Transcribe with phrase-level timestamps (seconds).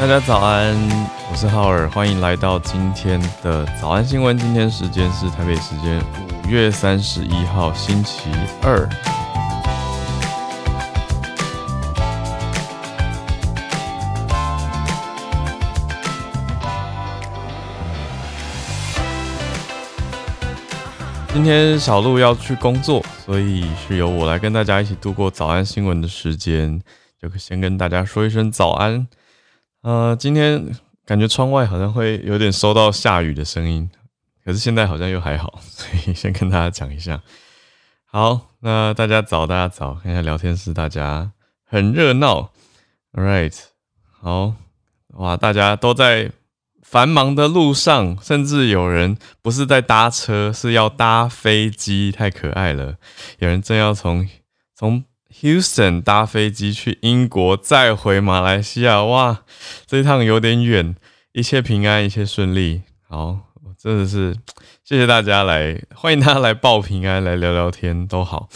[0.00, 0.74] 大家早安，
[1.30, 4.36] 我是浩尔，欢迎来到今天的早安新闻。
[4.38, 6.02] 今天时间是台北时间
[6.42, 8.30] 五月三十一号星期
[8.62, 8.88] 二。
[21.34, 26.80] 今天小鹿要去工作，所以是由我来跟大家一起度过早安新闻的时间，
[27.20, 29.06] 就先跟大家说一声早安。
[29.82, 30.76] 呃，今天
[31.06, 33.88] 感觉窗外好像会有点收到下雨的声音，
[34.44, 37.22] 可是现在好像又还好，所以先跟大家讲一下。
[38.04, 41.32] 好，那大家早，大家早，看一下聊天室，大家
[41.64, 42.52] 很热闹。
[43.14, 43.58] All right，
[44.10, 44.54] 好，
[45.14, 46.30] 哇，大家都在
[46.82, 52.96] 繁忙的路上，甚至有人不是在搭车，是要搭飞机，太可爱了。
[53.38, 54.28] 有人正要从
[54.74, 55.04] 从。
[55.40, 59.42] Houston 搭飞机去英国，再回马来西亚，哇，
[59.86, 60.94] 这一趟有点远，
[61.32, 62.82] 一切平安，一切顺利。
[63.08, 63.38] 好，
[63.78, 64.36] 真的是
[64.84, 68.50] 谢谢大家来，欢迎大家来报平安，来聊聊天都好。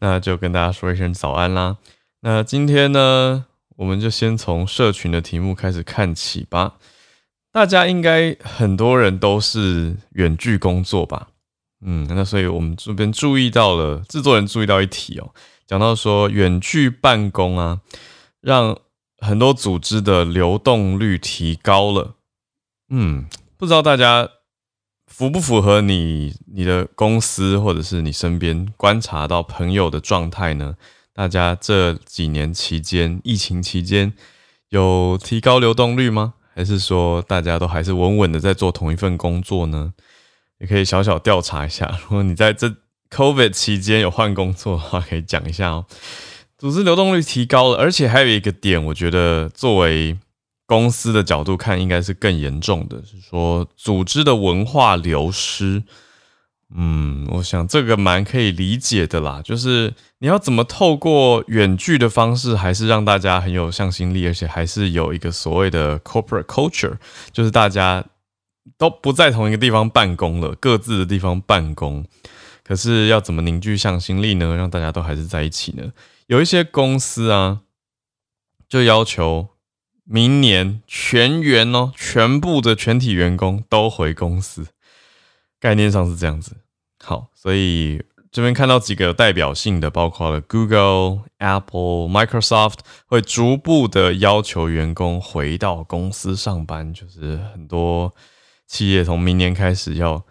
[0.00, 1.76] 那就跟大家说一声早安啦。
[2.22, 3.44] 那今天呢，
[3.76, 6.74] 我们就先从社群的题目开始看起吧。
[7.52, 11.28] 大家应该很多人都是远距工作吧？
[11.86, 15.30] 嗯，那所以我们这边注意到了，制作人注意到一题哦。
[15.66, 17.80] 讲到说远距办公啊，
[18.40, 18.78] 让
[19.18, 22.16] 很多组织的流动率提高了。
[22.90, 24.28] 嗯，不知道大家
[25.06, 30.76] 符不符合你你的公司或者是你身边观察到朋友的状态呢？
[31.14, 34.12] 大家这几年期间，疫情期间
[34.68, 36.34] 有提高流动率吗？
[36.54, 39.94] 还是说大家都还是稳稳的在做同一份工作呢？
[40.58, 42.74] 也可以小小调查一下，如果你在这。
[43.10, 45.86] COVID 期间有换工作的话，可以讲一下哦。
[46.56, 50.16] 组织流动率提高了，而且还有一个点，我觉得作为
[50.66, 55.82] 公司的角度看，应该是更严重的，是说组织的文化流失。
[56.76, 66.94] 嗯，我想这个蛮可以理解的啦，就是你要怎么透过远距的方式，还是让大家很有向心力，而且还是有一个所谓的 corporate culture，
[67.30, 68.02] 就是大家
[68.78, 72.04] 都不在同一个地方办公了，各自的地方办公。
[72.66, 74.56] 可是要怎么凝聚向心力呢？
[74.56, 75.92] 让大家都还是在一起呢？
[76.28, 77.60] 有一些公司啊，
[78.66, 79.50] 就要求
[80.04, 84.68] 明年全员哦，全部的全体员工都回公司。
[85.60, 86.56] 概念上是这样子。
[87.02, 88.02] 好，所以
[88.32, 96.94] 这边看到几个代表性的，包括了 Google、Apple、Microsoft，会逐步的要求员工回到公司上班。
[96.94, 98.14] 就是很多
[98.66, 100.24] 企业从明年开始要。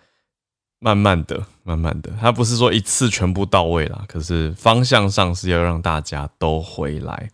[0.83, 7.29] 慢慢的，慢慢的，它不是说一次全部到位啦，可是方向上是要让大家都回来。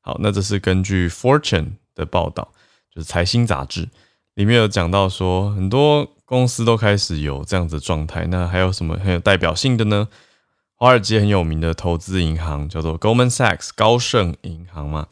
[0.00, 2.48] 好，那这是根据 Fortune 的报道，
[2.92, 3.88] 就是财新杂志
[4.34, 8.26] 里面有讲到说，很多公司都开始有这样子状态。
[8.26, 10.08] 那还有什么很有代表性的呢？
[10.74, 15.06] 华尔街很有名的投资银行叫做 Goldman Sachs 高盛银行嘛，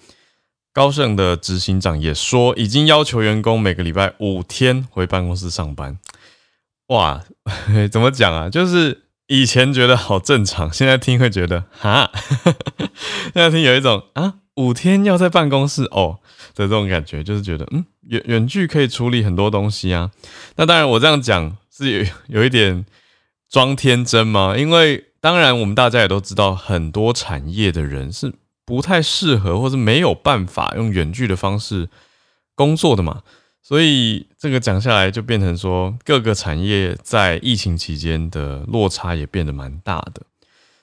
[0.72, 5.98] 高盛的执行长也说，已经要求员工每个礼拜五天回办公室上班。
[6.88, 7.24] 哇，
[7.90, 8.48] 怎么讲啊？
[8.50, 12.10] 就是以前觉得好正常，现在听会觉得哈，
[13.32, 16.18] 现在听有一种啊，五天要在办公室哦
[16.54, 20.10] 的这种感觉，就是觉得嗯，远远距可以处理很多东西啊。
[20.56, 22.86] 那当然，我这样讲是有有一点
[23.50, 24.56] 装天真吗？
[24.56, 28.32] 因为当然，我们大家也都知道，很多产业的人是
[28.64, 31.90] 不太适合，或是没有办法用远距的方式
[32.54, 33.22] 工作的嘛。
[33.68, 40.22] 所以这个讲下来，就变成说各个产业在疫情期间的落差也变得蛮大的。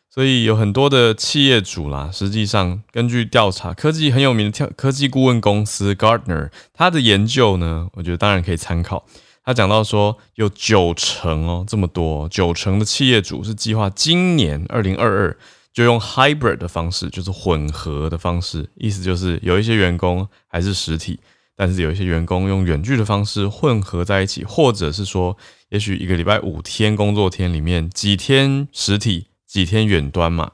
[0.07, 9.03] 所以有很多的企业主啦，实际上根据调查，科技很有名的科技顾问公司 Gartner，他的研究呢，我觉得当然可以参考。
[9.43, 15.37] 他讲到说，有九成哦，这么多，九成的企业主是计划今年二零二二
[15.73, 21.19] 就用 hybrid 的方式，就是混合的方式，意思就是有一些员工还是实体。
[21.55, 25.37] 但是有一些员工用远距的方式混合在一起，或者是说，
[25.69, 30.51] 也许一个礼拜五天工作天里面几天实体，几天远端嘛。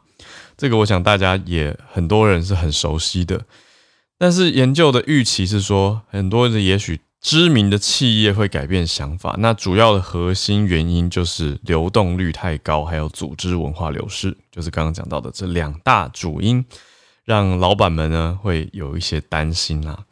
[0.55, 3.45] 这个我想大家也很多人是很熟悉的。
[4.19, 9.35] 但是研究的预期是说，很多的也许知名的企业会改变想法。
[9.39, 16.63] 那主要的核心原因就是流动率太高，还有组织文化流失，就是刚刚讲到的这两大主因，
[17.25, 20.05] 让老板们呢会有一些担心啦。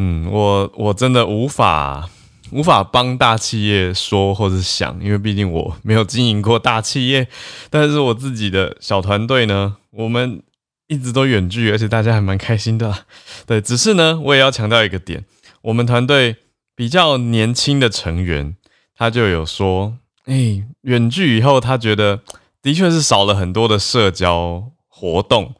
[0.00, 2.08] 嗯，我我真的无法
[2.52, 7.26] 无法帮大企业说或者想，因为毕竟我没有经营过大企业。
[7.68, 10.40] 但是我自己的小团队呢，我们
[10.86, 13.06] 一直都远距，而且大家还蛮开心的。
[13.44, 15.24] 对，只是呢，我也要强调一个点，
[15.62, 16.36] 我们团队
[16.76, 18.54] 比较年轻的成员，
[18.94, 22.20] 他就有说，哎、远距以后，他觉得
[22.62, 25.56] 的确是少了很多的社交活动，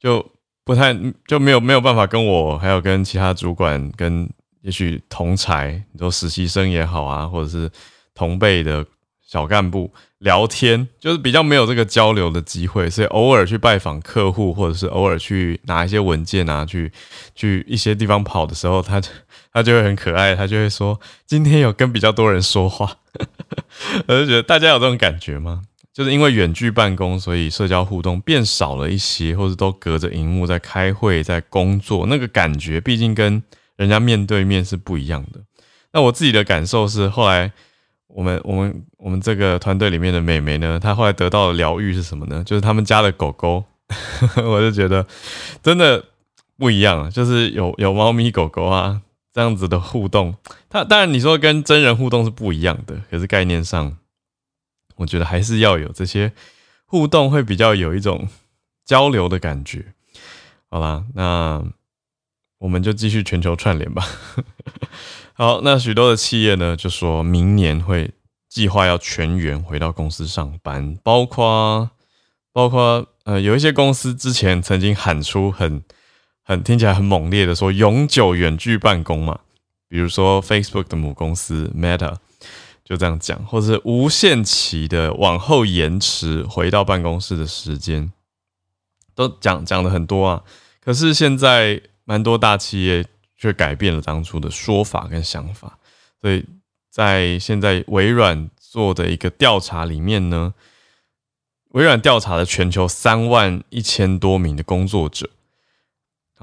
[0.00, 0.31] 就
[0.64, 4.28] 不太就没有没有办法跟我，还有跟其他主管，跟
[4.60, 7.70] 也许同才，你说实习生也好啊，或者是
[8.14, 8.84] 同辈的
[9.26, 9.92] 小干部。
[10.22, 16.92] 聊天就是比较没有这个交流的机会，所以偶尔去拜访客户，或者是偶尔去拿一些文件啊，去
[17.34, 19.02] 去一些地方跑的时候，他
[19.52, 22.98] 他就会很可爱，他就会说今天有跟比较多人说话，
[24.06, 25.62] 我就觉得大家有这种感觉吗？
[25.92, 33.42] 就是因为远距办公，所以社交互动变少了一些，或者都隔着荧幕在开会、在工作，那个感觉毕竟跟
[33.76, 35.40] 人家面对面是不一样的。
[35.92, 37.52] 那我自己的感受是后来。
[38.14, 42.44] 我们我们我们这个团队里面的美眉呢，她后来得到的疗愈是什么呢？
[42.44, 43.64] 就是他们家的狗狗，
[44.36, 45.06] 我就觉得
[45.62, 46.04] 真的
[46.58, 49.00] 不一样，就是有有猫咪狗狗啊
[49.32, 50.34] 这样子的互动。
[50.68, 53.96] 它当然你说跟真人互动是不一样的，可是概念上，
[54.96, 56.32] 我觉得还是要有这些
[56.86, 58.28] 互动，会比较有一种
[58.84, 59.94] 交流的感觉。
[60.70, 61.62] 好啦，那
[62.58, 64.06] 我们就继续全球串联吧。
[65.34, 68.10] 好，那许多的企业呢，就说明年会
[68.48, 71.90] 计划要全员回到公司上班，包括
[72.52, 75.82] 包括呃，有一些公司之前曾经喊出很
[76.42, 79.40] 很听起来很猛烈的说永久远距办公嘛，
[79.88, 82.16] 比如说 Facebook 的母公司 Meta
[82.84, 88.12] 就这样讲，或者是无限期的往后延迟回到办公室的时间，
[89.14, 90.42] 都讲讲的很多啊。
[90.80, 93.04] 可是现在蛮多大企业。
[93.34, 95.76] 却改变了当初的说法跟想法，
[96.20, 96.44] 所以
[96.88, 100.54] 在现在微软做的一个调查里面呢，
[101.70, 105.28] 微软调查了全球三万一千多名的工作者。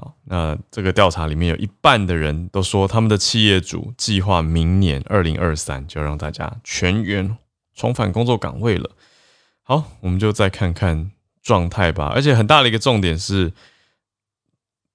[0.00, 7.36] 好，那这个调查里面有一半的人都说，他们的企业主计划明年二零二三就让大家全员
[7.74, 8.92] 重返工作岗位了。
[9.62, 11.10] 好，我们就再看看
[11.42, 12.10] 状态吧。
[12.14, 13.52] 而且很大的一个重点是，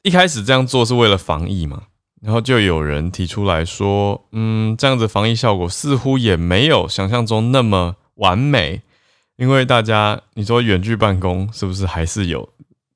[0.01, 1.83] 一开始这样做是为了防疫嘛。
[2.23, 8.81] 然后就有人提出来说，嗯，这样子防疫效果似乎也没有想象中那么完美，
[9.35, 12.49] 因为大家你说远距办公是不是还是有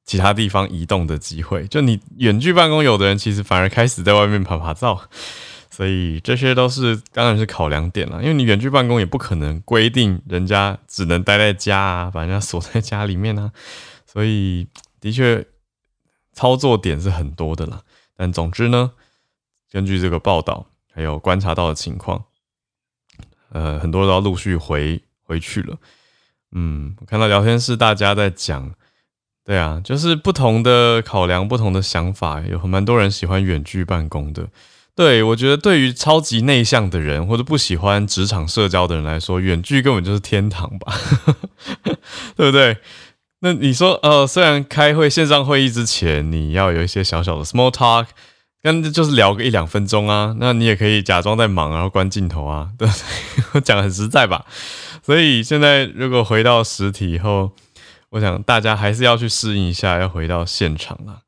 [0.10, 1.68] 其他地方移动的机会？
[1.68, 5.00] 就你远距办公，有的人其实反而开始在外面趴趴走，
[5.70, 8.20] 所以这些都是当然是考量点了。
[8.24, 13.52] 因为你远距办公也不可能规定人家只能待在家啊，把人家锁在家里面啊，
[14.12, 14.68] 所以
[15.00, 15.46] 的确
[16.34, 17.84] 操作点是很多的啦。
[18.18, 18.94] 但总之呢。
[19.72, 22.26] 根据这个报道，还有观察到的情况，
[23.52, 25.78] 呃，很多都要陆续回回去了。
[26.54, 28.74] 嗯，我看到聊天室大家在讲，
[29.50, 34.48] 对啊，就是不同的考量，不同的想法，有蛮多人喜欢远距办公的。
[34.96, 40.94] 对，我觉得对于超级内向的人或者不喜欢职场社交的人来说，远距根本就是天堂吧，
[42.38, 42.78] 对不对？
[43.40, 48.06] 那你说，呃，虽然开会线上会议之前，你要有一些小小的 small talk。
[48.62, 52.88] 跟就是聊个一两分钟啊，那你也可以假装在忙，然后关镜头啊，对，
[53.56, 54.46] 我讲很实在吧。
[55.02, 57.54] 所以现在如果回到实体以后，
[58.10, 61.22] 我想大家还是要去适应一下，要回到现场了。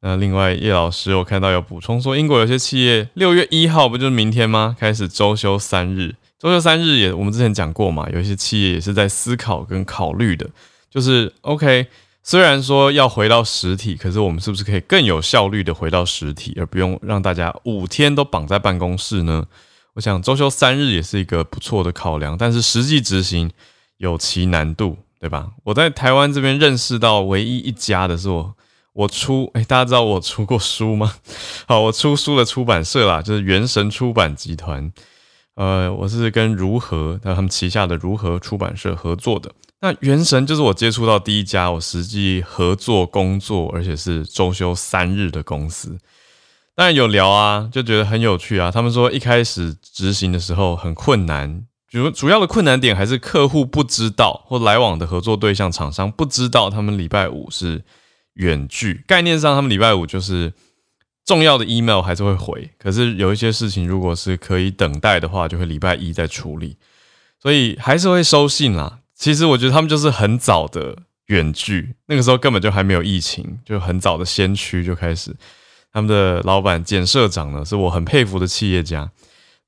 [0.00, 4.76] 那另外叶老师，我看到有补充说，英国有些企业六月一号不就是明天吗？
[4.78, 10.48] 开始周休三日，周休三日也我们之前讲过嘛，有一些企业也是在思考跟考虑的，
[10.90, 11.86] 就是 OK。
[12.26, 19.44] 虽然说要回到实体，可是我们是不是可以更有效率的回到实体，而不用让大家五天都绑在办公室呢？
[19.92, 23.50] 我想周休三日也是一个不错的考量，但是实际执行
[23.98, 25.52] 有其难度，对吧？
[25.64, 28.54] 我在台湾这边认识到唯一一家的是我，
[28.92, 31.14] 我出，诶，大家知道我出过书吗？
[31.66, 34.92] 好，我出书的出版社啦，就是圆神出版集团，
[35.54, 39.50] 呃，我是跟如何，他们旗下的如何出版社合作的。
[39.80, 45.98] 那圆神就是我接触到第一家我实际合作工作，而且是周休三日的公司。
[46.74, 48.70] 当然有聊啊，就觉得很有趣啊。
[48.70, 51.64] 他们说一开始执行的时候很困难，
[51.94, 57.84] 主主要的困难点还是客户不知道，或来往的合作对象厂商不知道他们礼拜五是
[58.32, 59.04] 远距。
[59.06, 60.52] 概念上，他们礼拜五就是
[61.24, 66.76] 重要的 email 还是会回，可是有一些事情如果是可以等待的话，就会礼拜一再处理，
[67.40, 68.98] 所以还是会收信啦。
[69.14, 75.32] 其实我觉得他们就是很早的远距，那个时候根本就还没有疫情，就很早的先驱就开始。
[75.92, 79.08] 他们的老板简社长呢，是我很佩服的企业家，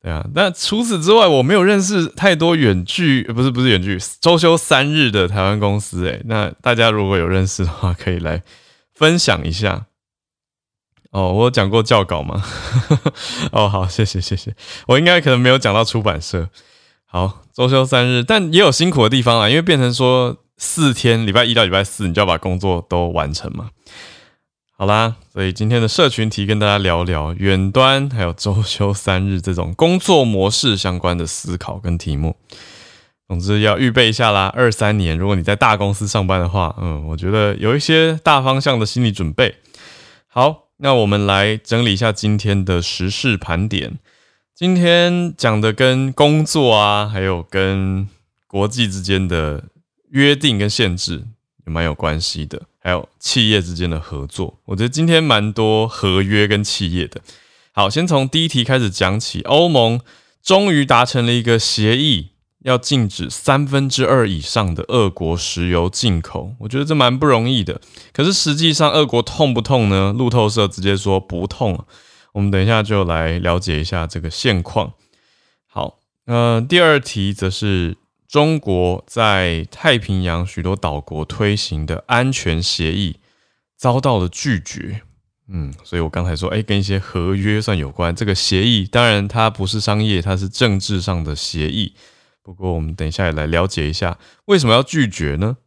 [0.07, 0.25] 对啊。
[0.37, 6.07] 那除此之外，我没有认识太多远距，不是不是远距，周休三日的台湾公司。
[6.07, 8.45] 诶，那大家如果有认识的话，可以来
[8.95, 9.87] 分享一下。
[11.11, 12.41] 哦，我讲过教稿吗？
[13.51, 14.55] 哦，好，谢谢谢谢。
[14.87, 16.51] 我应该可能没有讲到出版社。
[17.05, 23.71] 好，周休三日，但也有辛苦的地方啊，因为变成说四天，礼拜一到礼拜四，你就要把工作都完成嘛。
[24.79, 32.37] 好啦，所以今天的社群题跟大家聊聊远端还有周休三日这种工作模式相关的思考跟题目。
[33.27, 39.57] 总之要预备一下啦，二三年如果你在大公司上班的话，嗯，我觉得有一些大方向的心理准备。
[40.27, 40.67] 好。
[40.79, 43.99] 那我们来整理一下今天的时事盘点。
[44.55, 48.07] 今天讲的跟工作啊，还有跟
[48.47, 49.65] 国际之间的
[50.11, 51.25] 约定跟限制
[51.67, 54.61] 也蛮有关系的，还有企业之间的合作。
[54.67, 57.21] 我觉得今天蛮多合约跟企业的。
[57.73, 59.43] 好，先从第一题开始讲起。
[59.43, 60.01] 欧盟
[60.41, 62.29] 终于达成了一个协议。
[62.61, 67.81] 要禁止三分之二以上的俄国石油进口，我觉得这蛮不容易的。
[68.13, 70.13] 可是实际上，俄国痛不痛呢？
[70.13, 71.85] 路透社直接说不痛。
[72.33, 74.93] 我们等一下就来了解一下这个现况。
[75.69, 77.97] 好，呃，第二题则是
[78.29, 83.21] 中国在太平洋许多岛国推行的安全协议
[83.77, 85.03] 遭到了拒绝。
[85.49, 88.15] 嗯，所以我刚才说，哎，跟一些合约算有关。
[88.15, 91.95] 这个协议当然它不是商业，它是政治上的协议。
[92.43, 95.59] 不过，我们等一下也来了解一下为什么要拒绝呢？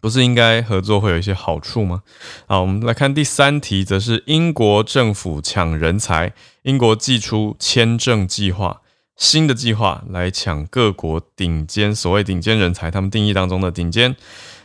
[0.00, 2.02] 不是应该合作会有一些好处吗？
[2.46, 6.32] 好，我们来看第三题，则是英国政府抢人才，
[6.62, 8.80] 英国祭出签证计划，
[9.18, 14.16] 新的计划来抢各国顶尖，所谓顶尖人才，他们定义当中的顶尖，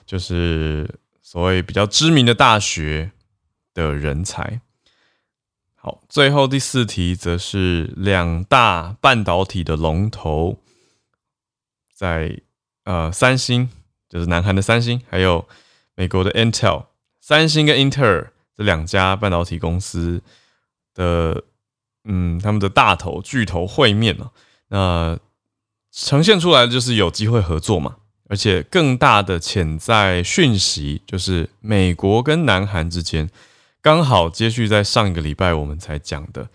[0.05, 3.11] 就是所谓比较知名的大学
[3.73, 4.61] 的人才。
[5.75, 10.59] 好，最后第四题，则是两大半导体的龙头。
[11.93, 12.39] 在
[12.83, 13.69] 呃，三星
[14.07, 15.47] 就是南韩的三星，还有
[15.95, 16.85] 美国的 Intel，
[17.19, 20.21] 三星跟英特尔这两家半导体公司
[20.93, 21.43] 的，
[22.05, 24.31] 嗯，他们的大头巨头会面了，
[24.69, 25.17] 那
[25.91, 33.29] 呈现出来的就是有机会合作嘛，而且更大的潜在讯息就是美国跟南韩之间，
[33.81, 36.49] 刚好接续在上一个礼拜我们才讲的，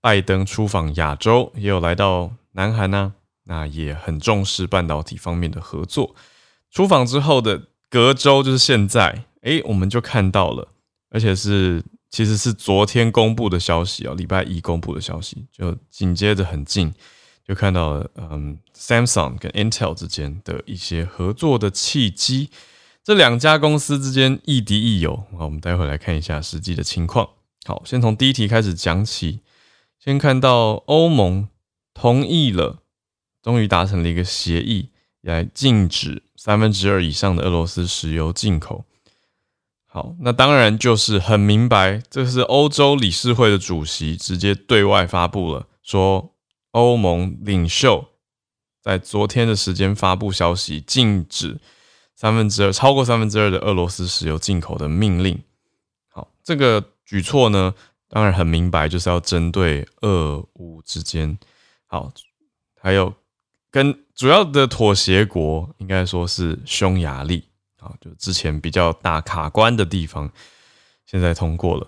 [0.00, 3.14] 拜登出访亚洲，也有来到南韩呢、
[3.44, 6.14] 那也很重视半导体方面的合作。
[6.70, 10.68] 出访之后的隔周就是现在，诶，我们就看到了，
[11.10, 16.92] 而且是其实是昨天公布的消息哦，礼拜一公布的消息，就紧接着很近
[17.46, 22.50] 就看到，嗯，Samsung 跟 Intel 之间的一些合作的契机。
[23.04, 27.28] 这两家公司之间亦敌亦友，好，我们待会来看一下实际的情况。
[27.64, 29.40] 好，先从第一题开始讲起，
[29.98, 31.48] 先看到欧盟
[31.94, 32.82] 同意了。
[33.40, 34.90] 终于达成了一个协议，
[35.22, 38.84] 来禁止三分之二以上的俄罗斯石油进口。
[39.98, 46.36] 好，那当然就是很明白，这是欧洲理事会的主席直接对外发布了，说
[46.70, 48.06] 欧盟领袖
[48.80, 51.58] 在昨天的时间发布消息，禁止
[52.14, 55.42] 三分之二超过三分之二的俄罗斯石油进口的命令。
[56.10, 57.74] 好，这个举措呢，
[58.08, 61.36] 当然很明白，就是要针对俄乌之间。
[61.88, 62.12] 好，
[62.80, 63.12] 还有。
[63.70, 67.47] 跟主要的妥协国应该说是匈牙利
[68.00, 70.30] 就之前比较大卡关的地方，
[71.06, 71.86] 现在通过了。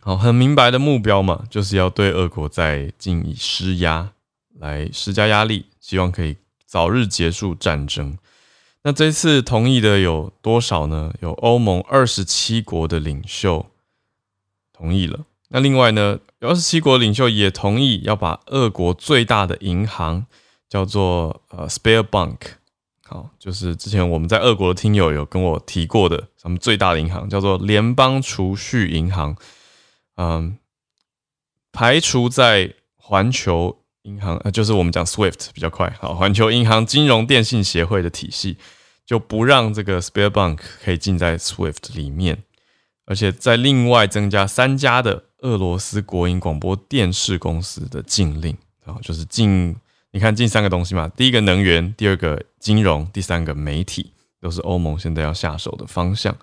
[0.00, 4.12] 好，很明白的目标嘛，就是要对俄国再进以施压，
[4.58, 8.16] 来施加压力，希望可以早日结束战争。
[8.82, 11.12] 那这次同意的有多少呢？
[11.20, 13.66] 有欧盟二十七国的领袖
[14.72, 15.24] 同意了。
[15.48, 20.26] 那另外呢，有二十七国领袖也同意要把俄国最大的银行。
[20.68, 22.38] 叫做呃，Sberbank，
[23.08, 29.36] 好，就是之前我们在俄国的听友有跟我提过的，咱们最大的银行叫做联邦储蓄银行，
[30.16, 30.58] 嗯，
[31.70, 38.58] 排除在环球银行，呃，就是我们讲 SWIFT 比较快，好，环球银行金融电信协会的体系，
[39.06, 42.42] 就不让这个 Sberbank 可以进在 SWIFT 里面，
[43.04, 49.76] 而且在另外增加三家的俄罗斯国营广播电视公司的禁令，啊，就是禁。
[50.16, 56.34] 你看，近三个东西嘛，第一个能源，第二个金融，第三个媒体，都是欧盟现在要下手的方向。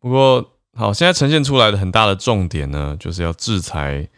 [0.00, 4.08] 不过，好，现在呈现出来的很大的重点呢，就是要制裁，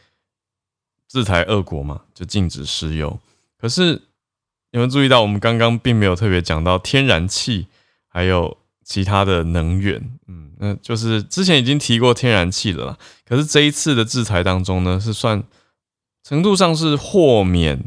[1.06, 3.20] 制裁俄国嘛，就禁止石油。
[3.58, 4.00] 可是
[4.72, 7.66] 你们注意到，我们刚刚并没有特别讲到天然气，
[8.08, 10.02] 还有其他的能源。
[10.26, 12.98] 嗯，那就是之前已经提过天然气了啦。
[13.28, 15.44] 可是这一次的制裁当中呢，是算
[16.24, 17.86] 程度上是豁免。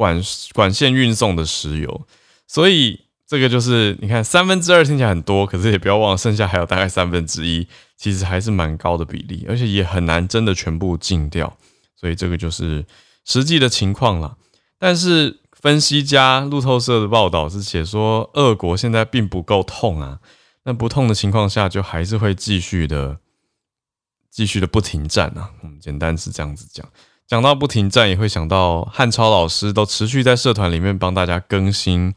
[0.00, 0.18] 管
[0.54, 2.06] 管线运送的石油，
[2.46, 11.54] 所以这个就是你看三分之二听起来很多，可是也不要忘了，剩下还有大概三分之一，其实还是蛮高的比例，而且也很难真的全部禁掉。
[11.94, 12.86] 所以这个就是
[13.26, 14.38] 实际的情况了。
[14.78, 20.20] 但是分析家路透社的报道是写说，俄国现在并不够痛啊，
[20.64, 23.18] 那不痛的情况下，就还是会继续的、
[24.30, 25.50] 继续的不停战啊。
[25.62, 26.88] 嗯，简单是这样子讲。
[27.30, 32.12] 讲到不停战，也会想到汉超老师都持续在社团里面帮大家更新。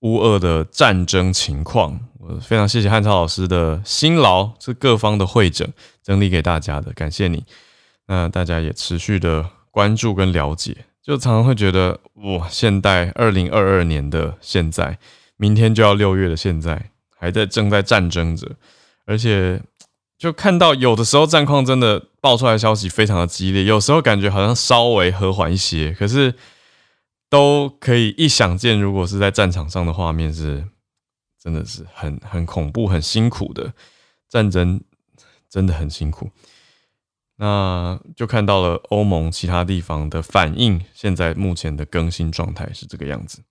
[0.00, 7.44] 乌俄的战争情况，我非常谢谢汉超老师的辛劳，是各方的会诊整理给大家的，感谢你。
[8.08, 14.98] 那大家也持续的关注跟了解，就常常会觉得哇，现代二零二二年的现在，
[15.36, 18.50] 明天就要六月的现在，还在正在战争着，
[19.06, 19.62] 而且
[20.22, 26.34] 就看到有的时候战况真的爆出来的消息非常的激烈，有时候感觉好像稍微和缓一些，可是。
[27.32, 30.68] 都可以一想见，如果是在战场上的画面，是
[31.42, 33.72] 真的是很很恐怖、很辛苦的
[34.28, 34.82] 战争，
[35.48, 36.30] 真的很辛苦。
[37.36, 43.42] 那就看到了欧盟其他地方的反应，现在目前的更新状态是这个样子。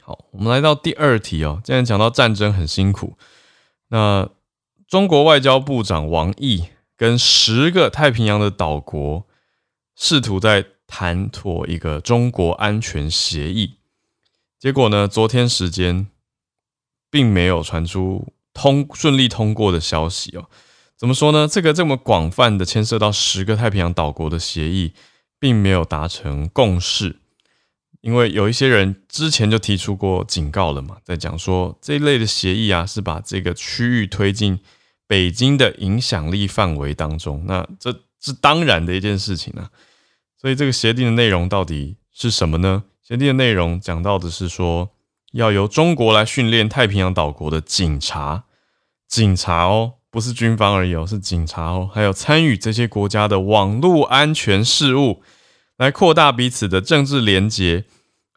[0.00, 1.60] 好，我们来到第二题哦。
[1.64, 3.18] 既然讲到战争很辛苦，
[3.88, 4.30] 那
[4.92, 6.64] 中国外交部长王毅
[6.98, 9.26] 跟十个太平洋的岛国
[9.96, 10.66] 试图在。
[10.94, 13.76] 谈妥一个中国安全协议，
[14.58, 15.08] 结果呢？
[15.08, 16.08] 昨天时间
[17.10, 20.50] 并没有传出通顺利通过的消息哦。
[20.98, 21.48] 怎么说呢？
[21.48, 24.92] 这个这么广泛的牵涉到十个太平洋岛国的协议，
[25.38, 27.16] 并没有达成共识，
[28.02, 34.60] 因为有一些人之前就提出过警告了嘛，在讲说这一类的协议啊，是把这个区域推进
[35.12, 39.68] 北京的影响力范围当中，那这是当然的一件事情啊。
[40.40, 42.84] 所以这个协定的内容到底是什么呢？
[43.06, 44.88] 协定的内容讲到的是说，
[45.32, 48.44] 要由中国来训练太平洋岛国的警察，
[49.06, 55.22] 警察哦，不是军方而已哦，是警察哦，还有参与这些国家的网络安全事务，
[55.76, 57.84] 来扩大彼此的政治连结，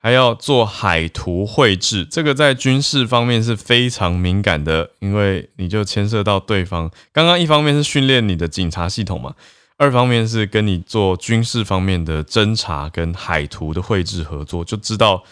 [0.06, 2.06] 还要做海图绘制。
[2.06, 6.91] 这个在军事方面是非常敏感的，因为你就牵涉到对方。
[7.12, 9.34] 刚刚一方面是训练你的警察系统嘛。
[9.78, 15.24] 二方面是跟你做军事方面的侦查跟海图的绘制合作，就知道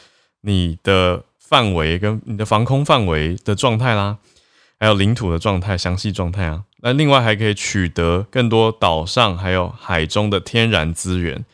[0.42, 4.18] 你的范围跟你的防空范围的状态啦，
[4.80, 6.64] 还有领土的状态、详细状态啊。
[6.82, 11.46] 那另外还可以取得更多岛上还有海中的天然资源。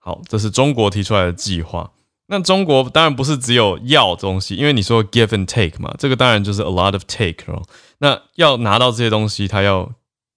[0.00, 1.92] 好，这是中国提出来的计划。
[2.32, 7.60] 那中国当然不是只有要东西，因为你说 give and take 嘛，这个当然就是 a lot of take 咯。
[7.98, 9.90] 那要拿到这些东西，他要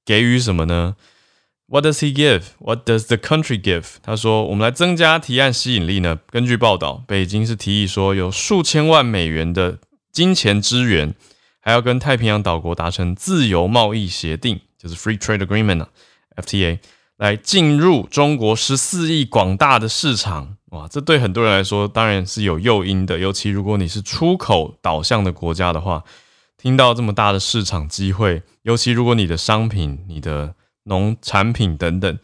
[0.03, 0.95] 给予什么呢
[1.67, 2.45] ？What does he give?
[2.57, 3.85] What does the country give?
[4.01, 6.19] 他说：“我们来增加提案吸引力呢。
[6.31, 9.77] 根据报道，北京是提议说有数千万美元的
[10.11, 11.13] 金钱支援，
[11.59, 15.89] 还要跟太平洋岛国达成自由贸易协定，就是 Free Trade Agreement 啊
[16.37, 16.79] ，FTA，
[17.17, 20.57] 来进入中国十四亿广大的市场。
[20.73, 26.03] 哇，这对很多人来说当然是有诱因的，尤其如果你是出口导向的国家的话，
[26.57, 30.55] 听到这么大的市场机会，尤其如果你的商品，你的
[30.85, 32.17] 农产品等等，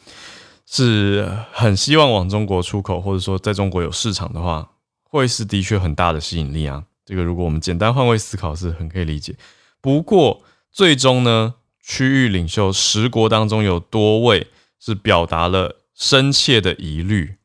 [0.66, 4.72] 是很希望往中国出口，或者说在中国有市场的话，
[5.04, 6.84] 会是的确很大的吸引力啊。
[7.06, 9.36] 这个如果我们简单换位思考，是很可以理解。
[9.80, 14.48] 不过最终呢，区域领袖十国当中有多位
[14.80, 17.36] 是表达了深切的疑虑，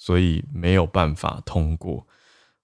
[0.00, 2.06] 所以没有办法通过。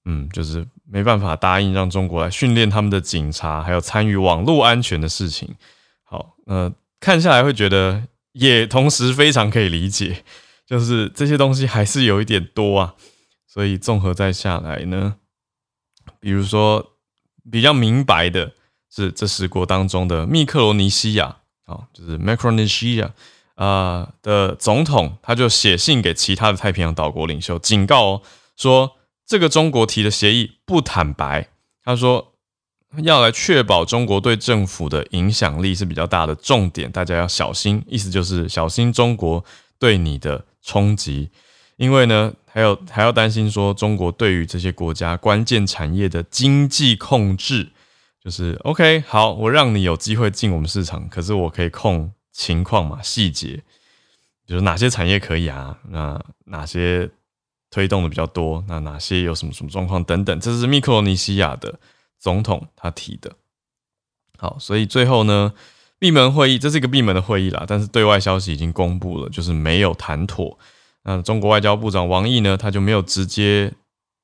[0.06, 5.54] 嗯，就是没办法答应让中国来训练他们的警察，还有参与网络安全的事情。
[6.02, 6.72] 好，呃。
[6.98, 10.24] 看下来会觉得，也同时非常可以理解，
[10.64, 12.94] 就是这些东西还是有一点多啊。
[13.46, 15.16] 所以综合再下来呢，
[16.18, 16.94] 比如说
[17.52, 18.54] 比较明白的
[18.90, 23.10] 是，这十国当中的密克罗尼西亚啊，就是 Micronesia
[23.56, 28.22] 啊的总统，他就写信给其他的太平洋岛国领袖，警告哦，
[28.56, 28.92] 说
[29.26, 31.48] 这个中国提的协议不坦白。
[31.84, 32.32] 他说。
[33.02, 37.82] 要来确保中国对政府的影响力是比较大的重点，大家要小心。
[37.86, 39.44] 意思就是小心中国
[39.78, 41.28] 对你的冲击，
[41.76, 47.72] 因为呢，还有还要担心说中国对于这些国家关键产业的经济控制，
[48.24, 53.62] 就是 OK 好，我让你有机会进我们市场，可是我可以控情况嘛，细节，
[54.46, 57.10] 比如哪些产业可以啊，那哪些
[57.70, 61.80] 推动的比较多，那哪些有什么什么状况等等，这是密克罗尼西亚的。
[62.18, 63.30] 总统他提的，
[64.38, 65.52] 好，所以最后呢，
[65.98, 70.58] 闭门会议，这是一个闭门的会议啦，但是对外消息已经公布了，就是没有谈妥。
[71.02, 73.70] 那中国外交部长王毅呢，他就没有直接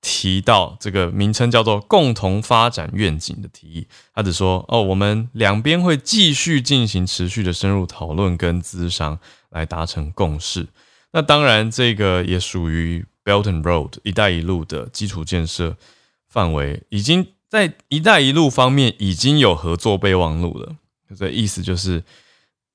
[0.02, 9.18] 提到这个名称叫做“共同发展愿景”的提议，他只说：“哦，我们两边会继续进行持续的深入讨论跟咨商，
[9.50, 10.66] 来达成共识。”
[11.12, 15.76] 那当然，这个也属于 Belt and Road 一带一路的基础建设
[16.28, 20.76] 范围，已经在一带一路方面已经有合作备忘录了。
[21.16, 22.02] 这意思就是。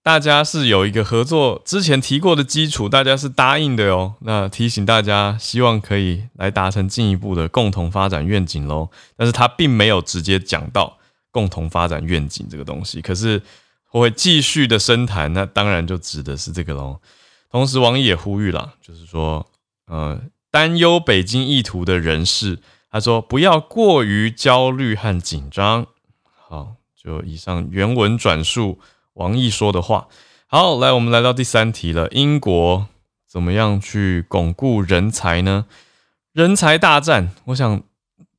[0.07, 4.13] 大家是有一个合作之前提过的基础，大家是答应的哦。
[4.21, 8.89] 那提醒大家，希望可以来达成进一步的共同发展愿景喽。
[9.17, 10.97] 但是他并没有直接讲到
[11.29, 13.41] 共同发展愿景这个东西，可是
[13.91, 17.01] 我会继续的深谈，那当然就指的是这个喽。
[17.51, 19.45] 同时，王毅也呼吁了，就是说，
[19.87, 20.17] 呃，
[20.49, 25.85] 担忧北京意图的人士，他说不要过于焦虑和紧张。
[26.47, 28.79] 好，就以上原文转述。
[29.17, 30.07] 王毅说的话。
[30.47, 32.07] 好，来，我们来到第三题了。
[32.11, 32.87] 英国
[33.29, 35.65] 怎么样去巩固人才呢？
[36.31, 37.81] 人才大战，我想，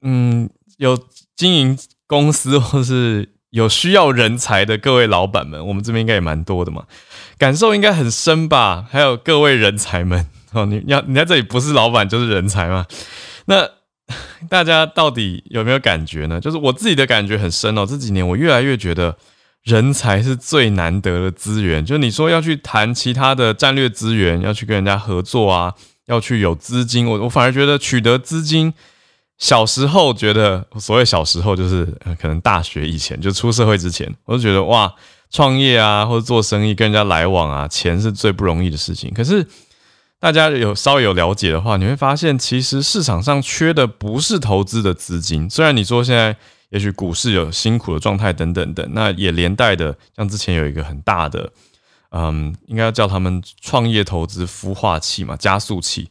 [0.01, 0.99] 嗯，有
[1.37, 6.85] 经营公司或是有需要人才的各位老板们，我们这边应该也蛮多的嘛，
[7.37, 8.87] 感受应该很深吧？
[8.89, 12.87] 还有各位人才们， 哦，你要你在这里不是老板就是人才嘛？
[13.45, 13.69] 那
[14.49, 16.41] 大家到底有没有感觉呢？
[16.41, 17.85] 就是我自己的感觉很深哦。
[17.85, 19.19] 这几年我越来越觉得。
[19.69, 25.75] 人才是最难得的资源，就你说要去谈其他的战略资源，要去跟人家合作啊，
[26.07, 28.73] 要去有资金，我我反而觉得取得资金，
[29.37, 31.85] 小时候觉得所谓小时候就是
[32.19, 34.91] 可能大学以前就出社会之前，我就觉得哇，
[35.31, 39.13] 创业啊或者做生意跟人家来往啊，钱是最不容易的事情。
[39.15, 39.47] 可是
[40.19, 46.35] 大家有稍微有了解的话，你会发现其实市场上缺的不是投资的资金，虽然你说现在。
[46.71, 51.51] 也许股市有辛苦的状态等等等，那也连带的，像之前有一个很大的，
[52.11, 56.11] 嗯，应该要叫他们创业投资孵化器嘛，加速器，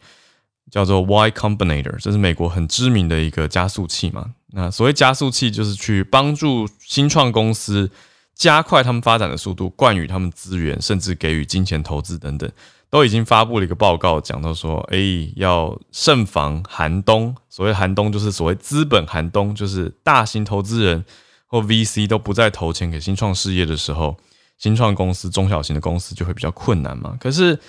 [0.72, 4.32] 叫做 Y Combinator，这是美国很知名的一个加速器嘛。
[4.54, 7.92] 那所谓加速器，就是去帮助新创公司
[8.34, 12.50] 加快他们发展的速度，灌予他们资源，甚至给予金钱投资等等。
[12.90, 14.98] 都已经发布了一个报告，讲到说，哎、
[15.36, 17.36] 要慎防寒冬。
[17.50, 21.04] 所谓寒冬，就是所谓资本寒冬，就是大型投资人
[21.48, 24.16] 或 VC 都不再投钱给新创事业的时候，
[24.58, 27.18] 新创公司、中小型的公司就会比较困难嘛。
[27.20, 27.60] 可是，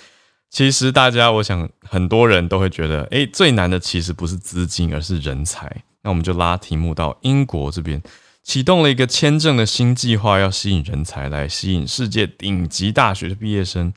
[0.49, 5.83] 其实大家，我想很多人都会觉得，哎、最难的其实不是资金，而是人才。
[6.01, 8.01] 那我们就拉题目到英国这边，
[8.41, 13.93] 启动了一个签证的新计划，要吸引人才，来吸引世界顶级大学的毕业生。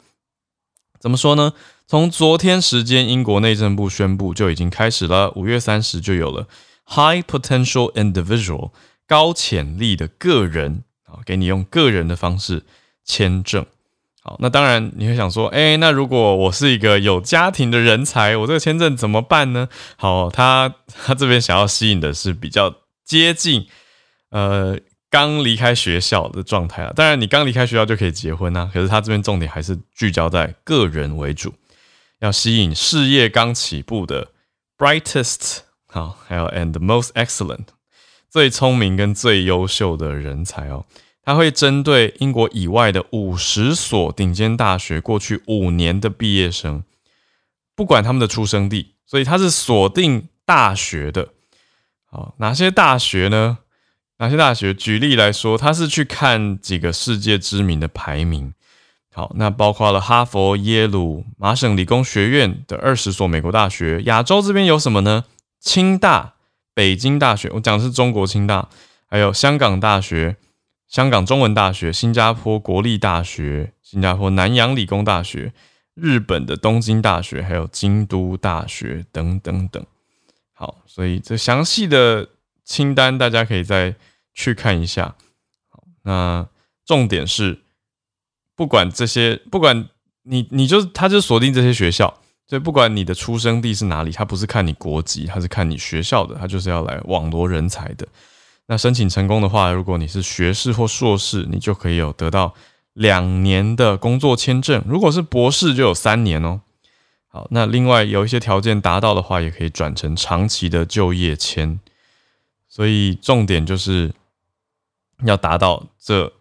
[1.03, 1.53] 怎么说呢？
[1.89, 5.33] 从昨天时间，英国内政部宣布就已经开始了。
[5.35, 6.47] 五月三十就有了
[6.87, 8.71] High Potential Individual
[9.09, 12.63] 高潜力的个人啊，给你用个人的方式
[13.05, 13.67] 签证。
[14.23, 19.69] 好，那当然你会想说，哎，那如果我是一个有家庭的人才，我这个签证怎么办呢？
[19.97, 20.73] 好，他
[21.05, 22.73] 他这边想要吸引的是比较
[23.05, 23.67] 接近
[24.31, 24.79] 呃。
[25.13, 31.53] 刚离开学校的状态啊，当然你刚离开学校就可以结婚啊，可是他这边重点还是聚焦在个人为主，
[32.21, 34.29] 要吸引事业刚起步的
[34.79, 37.67] brightest 好，还有 and most excellent
[38.31, 40.87] 最聪明跟最优秀的人才哦。
[41.23, 46.85] 他会针对英国以外的五十所顶尖大学过去五年的毕业生，
[47.77, 51.29] 不管他们的出生地，所以他是锁定大学的。
[52.11, 53.59] 好，哪些大学呢？
[54.23, 54.73] 哪些大学？
[54.73, 58.55] 举例来说，他是去看几个世界知名的排名。
[59.13, 64.01] 好，那包括了哈佛、耶鲁、麻省理工学院的二十所美国大学。
[64.03, 65.25] 亚洲这边有什么呢？
[65.59, 66.35] 清大、
[66.73, 68.69] 北京大学，我讲的是中国清大，
[69.11, 70.37] 还有香港大学、
[70.87, 75.53] 香港中文大学、新加坡国立大学、新加坡南洋理工大学、
[75.95, 79.85] 日本的东京大学，还有京都大学等等等。
[80.53, 82.29] 好，所以这详细的
[82.65, 83.97] 清单大家可以在。
[84.35, 85.15] 去看一下，
[85.69, 86.47] 好，那
[86.85, 87.61] 重点是，
[88.57, 89.89] 不管这些，不管
[90.23, 98.07] 你，你就他就锁定这些学校，所以不管你的出生地是哪里，他不是看你国籍，他是看你学校的，他就是要来网罗人才的。
[98.67, 102.55] 那申请成功的话，如果你是学士或硕士，你就可以有得到
[102.95, 106.63] 两年的工作签证；如果是博士，就有三年哦。
[107.29, 111.79] 好，那另外有一些条件达到的话，也可以转成长期的就业签。
[112.69, 114.13] 所以重点就是。
[115.25, 116.33] 要达到这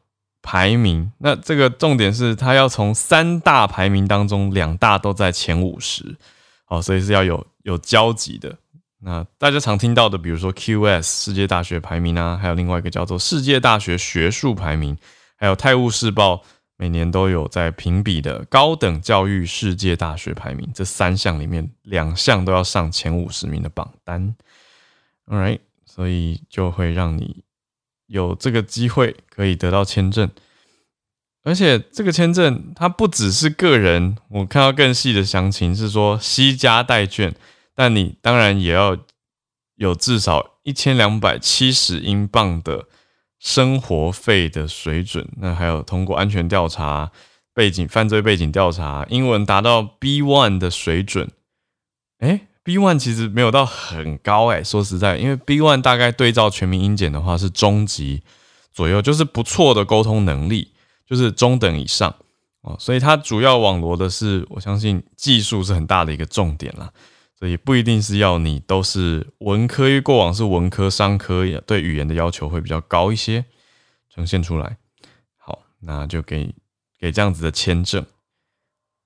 [0.42, 6.18] 排名，那这个重点是他要从三大排名当中两大都在前五十，
[6.66, 8.58] 好，所以是要有有交集的。
[9.04, 14.98] 那大家常听到的，比如说 QS 世界大学排名啊，还有另外一个叫做世界大学学术排名，
[15.36, 16.36] 还有《泰晤士报》
[16.78, 24.36] 每年都有在评比的高等教育世界大学排名，这三项里面两项都要上前五十名的榜单。
[25.28, 27.44] ，All right，所以就会让你
[28.12, 30.30] 有这个机会可以得到签证，
[31.44, 37.34] 而且这个签证它不只是个人，我看到更细的详情是说携家带眷，
[37.74, 38.98] 但你当然也要
[39.76, 42.86] 有至少一千两百七十英镑的
[43.40, 47.12] 生活费的水准，那还有通过安全调查。
[47.54, 51.30] 背景犯罪背景调查，英文达到 B one 的水准，
[52.20, 58.24] 诶 B one 其实没有到很高诶，说实在，因为 B one 大概对照全民英检的话是中级
[58.72, 60.72] 左右，就是不错的沟通能力，
[61.06, 62.16] 就是中等以上
[62.62, 62.78] 哦。
[62.80, 66.90] 所以它主要网罗的是，我相信技术是很大的一个重点啦，
[67.38, 73.44] 所以不一定是要你都是文科，因为过往是文科、商科，对语言的要求会比较高一些，
[74.10, 74.78] 呈现出来。
[75.36, 76.56] 好，那就给。
[76.98, 78.06] 给这样子的签证，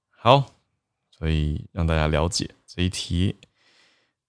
[0.09, 0.51] 好，
[1.17, 3.37] 所以让大家了解这一题。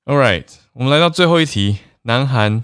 [0.06, 2.62] All right，我们来到最后一题，南韩、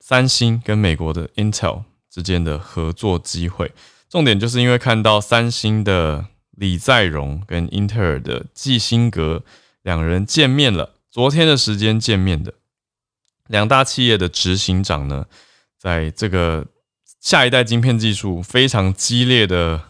[0.00, 3.72] 三星跟美国的 Intel 之间的合作机会。
[4.08, 9.44] 重点就是因为看到三星的李在镕跟英特尔的季辛格
[9.82, 12.54] 两人见面了，昨天的时间见面的
[13.46, 15.26] 两大企业的执行长呢，
[15.78, 16.66] 在这个。
[17.20, 19.82] 下一代晶片技术非常激烈的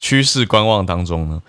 [0.00, 1.42] 趋势观望当中呢，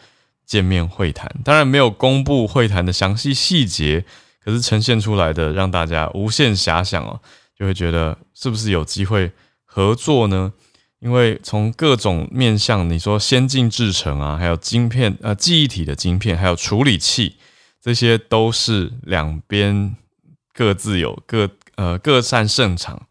[0.48, 4.06] 见面会谈，当然没有公布会谈的详细细节，
[4.44, 7.20] 可是呈现出来的让大家无限遐想哦，
[7.56, 9.34] 就会觉得是不是有机会
[9.66, 10.54] 合作呢？
[11.00, 17.36] 因为从各种面向，你说先进制程啊，还有晶片呃记忆体的晶片，还有处理器，
[17.82, 19.96] 这些都是两边
[20.54, 23.06] 各自有各呃各擅胜场，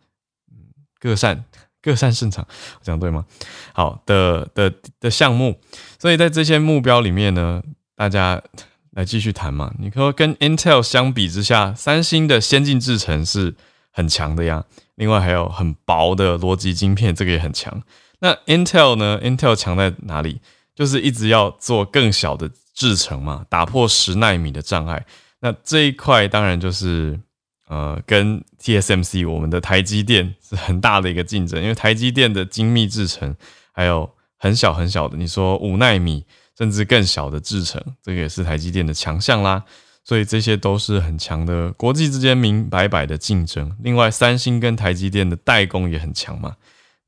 [0.99, 1.45] 各擅。
[1.87, 2.45] 各擅胜场，
[2.83, 3.25] 讲对吗？
[3.73, 5.61] 好的的的项目，
[6.01, 7.63] 所以在这些目标里面呢，
[7.95, 8.43] 大家
[8.91, 9.73] 来继续谈嘛。
[9.79, 13.55] 你说跟 Intel 相比之下，三星的先进制程是
[13.93, 14.65] 很强的呀。
[14.97, 17.81] 另外还有很薄的逻辑晶片，这个也很强。
[18.19, 20.41] 那 Intel 呢？Intel 强在哪里？
[20.75, 25.07] 就是一直要做更小的制程嘛，打破十纳米的障碍。
[25.39, 27.21] 那这一块当然就是。
[27.69, 33.35] 呃，跟 TSMC 我们的台积电是很大的一个竞争，因为台积电的精密制程
[33.73, 36.25] 还有很小很小的，你说五纳米
[36.57, 39.65] 甚至更小的制程，这个也是台积电的强项啦。
[40.05, 43.77] 所以这些都是很强的，国际之间明摆摆的竞争。
[43.83, 46.55] 另外，三星跟台积电的代工也很强嘛，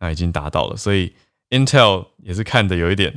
[0.00, 0.76] 那已经达到了。
[0.76, 1.14] 所以
[1.50, 3.12] Intel 也是看的有一点，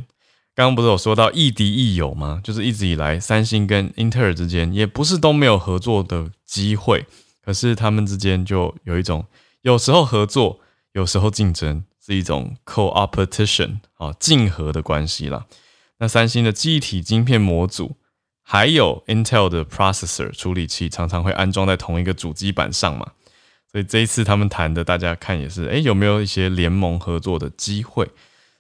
[0.54, 2.40] 刚刚不是有说到亦敌亦友吗？
[2.44, 7.08] 就是一直以来，三星跟英特尔之间也不是都没有合作的机会。
[7.44, 9.26] 可是他们之间就有一种，
[9.62, 10.60] 有时候合作，
[10.94, 15.46] 有时候竞争，是一种 co operation 啊，竞合的关系啦。
[15.98, 17.96] 那三星的记忆体晶片模组，
[18.42, 23.12] 还有 Intel 的 processor 处理器，常常会安装在同一个主机板上嘛。
[23.72, 28.10] 所以这一次他们谈的，大家看也是，诶，有没有一些联盟合作的机会？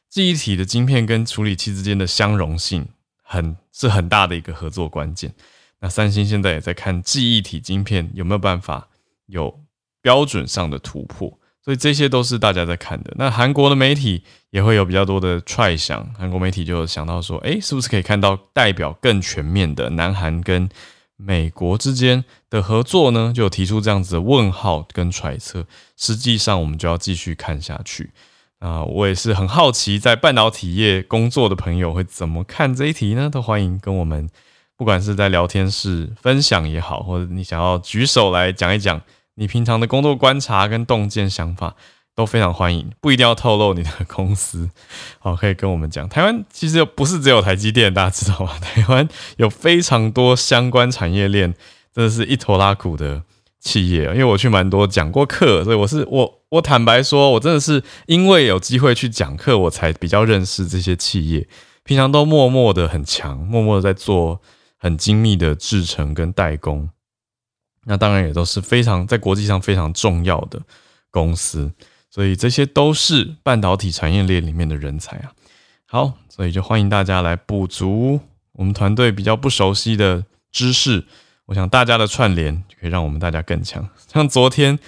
[0.10, 2.88] 记忆体的晶片跟处理器之间的相容性
[3.24, 5.34] 很，很是很大的一个合作关键。
[5.82, 8.88] 那三星现在也在看记忆体晶片有没有办法
[9.26, 9.60] 有
[10.02, 13.14] 标准上的突破，所以这些都是大家在看的。
[13.18, 20.70] 那韩国的媒体也会有比较多的揣想，韩国媒体就想到说，哎，是不是可以看到代表更全面的南韩跟
[21.18, 23.34] 美国之间的合作呢？
[23.36, 25.66] 就提出这样子的问号跟揣测。
[25.98, 28.12] 实际上，我们就要继续看下去。
[28.60, 33.30] 啊，我也是很好奇，在半导体业工作的朋友会怎么看这一题呢？
[33.32, 34.30] 都欢迎跟我们。
[34.82, 39.00] 不管是在聊天室分享也好，或者你想要举手来讲一讲
[39.36, 41.76] 你平常的工作观察跟洞见想法，
[42.16, 42.90] 都非常欢迎。
[43.00, 44.68] 不一定要透露你的公司，
[45.22, 46.10] 好，可以跟我们讲。
[46.10, 48.58] 台湾其实不是只有台积电，大家知道吗？
[48.60, 51.54] 台湾有非常多相关产业链，
[51.94, 53.22] 真的是一拖拉苦的
[53.60, 54.06] 企业。
[54.06, 61.48] 因为我去蛮多讲过课，所以我是我我坦白说，我真的是因为有机会去讲课，我才比较认识这些企业。
[61.84, 64.42] 平常都默默的很强，默默的在做。
[64.82, 66.90] 很精密的制程跟代工，
[67.86, 70.60] 那当然也都是非常在国际上非常重要的
[71.12, 71.72] 公司，
[72.10, 75.32] 所以这些都是半导体产业链里面的人才啊。
[75.86, 78.20] 好，所以就欢迎大家来补足
[78.54, 81.06] 我们团队比较不熟悉的知识。
[81.46, 83.88] 我想大家的串联可以让我们大家更强。
[84.08, 84.80] 像昨天。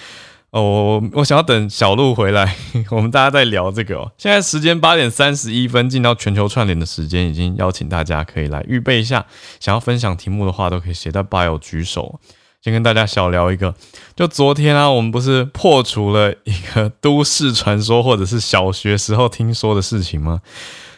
[0.54, 0.62] 哦，
[1.02, 2.56] 我我想要等小鹿回来，
[2.92, 4.12] 我们大家在聊这个哦。
[4.20, 9.26] 现在时间八点三十一分，进到全球串联的时间，已经邀请大家可以来预备一下，
[9.60, 12.20] 想要分享题目的话，都可以写在 bio 举手。
[12.62, 13.74] 先跟大家小聊一个，
[14.16, 20.42] 就昨天啊，我们不是破除了一个都市传说，或者是小学时候听说的事情吗？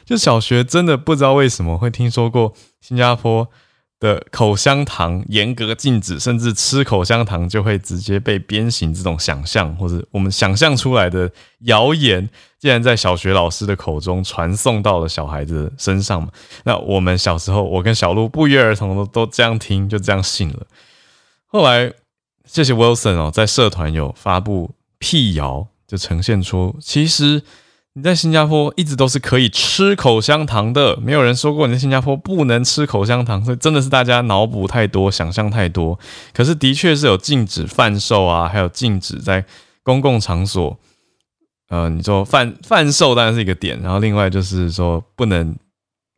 [0.06, 3.48] 就小学真的不知道为什么会听说过新加坡
[4.06, 16.30] 的口香糖严格禁止，甚至吃口香糖就会直接被鞭刑这种想象，或者我们想象出来的谣言，竟然在小学老师的口中传送到了小孩子身上嘛。
[16.64, 20.68] 那我们小时候，我跟小鹿不约而同的都这样听，就这样信了。
[21.48, 21.92] 后来，
[22.46, 27.42] 谢谢 Wilson 哦，在社团有发布辟谣，就呈现出其实。
[27.98, 35.98] 你在新加坡一直都是可以吃口香糖的，没有人说过你在新加坡不能吃口香糖，所以真的是大家脑补太多，想象太多。
[36.34, 39.46] 可是的确是有禁止贩售啊，还有禁止在
[39.82, 40.78] 公共场所，
[41.70, 45.56] 呃，你说贩贩售当然是一个点，然后另外就是说不能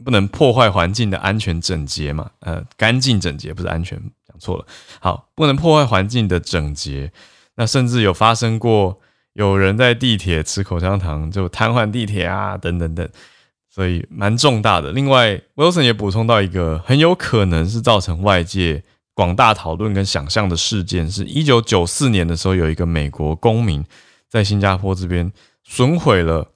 [0.04, 3.96] 不能破坏环境的安全整洁嘛，呃，干净整洁不是安全，
[4.28, 4.66] 讲错了，
[5.00, 7.12] 好，不能破坏环境的整洁。
[7.56, 9.00] 那甚至有发生过。
[9.38, 13.08] 有人在地铁吃口香糖，就瘫痪地铁啊，等等等，
[13.70, 14.92] 所以蛮重大的。
[14.92, 23.86] 另外，Wilson 也补充到一个很有可能是造成外界广大讨论跟想象的事件，是一九九四年的时候，有一个美国公民
[24.28, 25.32] 在新加坡这边
[25.64, 26.54] 损毁了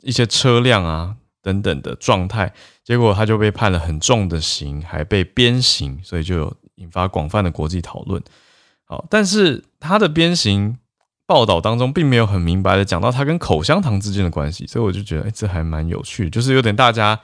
[0.00, 8.22] 一些车辆啊等等的状态，结果他就被判了很重的刑，还被鞭刑，所以就有引发广泛的国际讨论。
[8.86, 10.78] 好，但是他的鞭刑。
[11.26, 17.18] 报道当中并没有很明白的讲到它跟口香糖之间的关系，所以我就觉得，哎，这还蛮有趣的，就是有点大家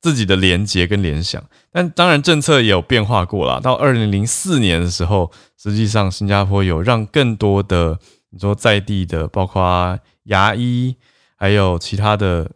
[0.00, 1.40] 自己的连结跟联想。
[1.70, 10.96] 但当然政策也有变化过啦，到二零零四年的时候，实际上新加坡有让更多的你说在地的，包括牙医，
[11.36, 12.50] 还有其他的，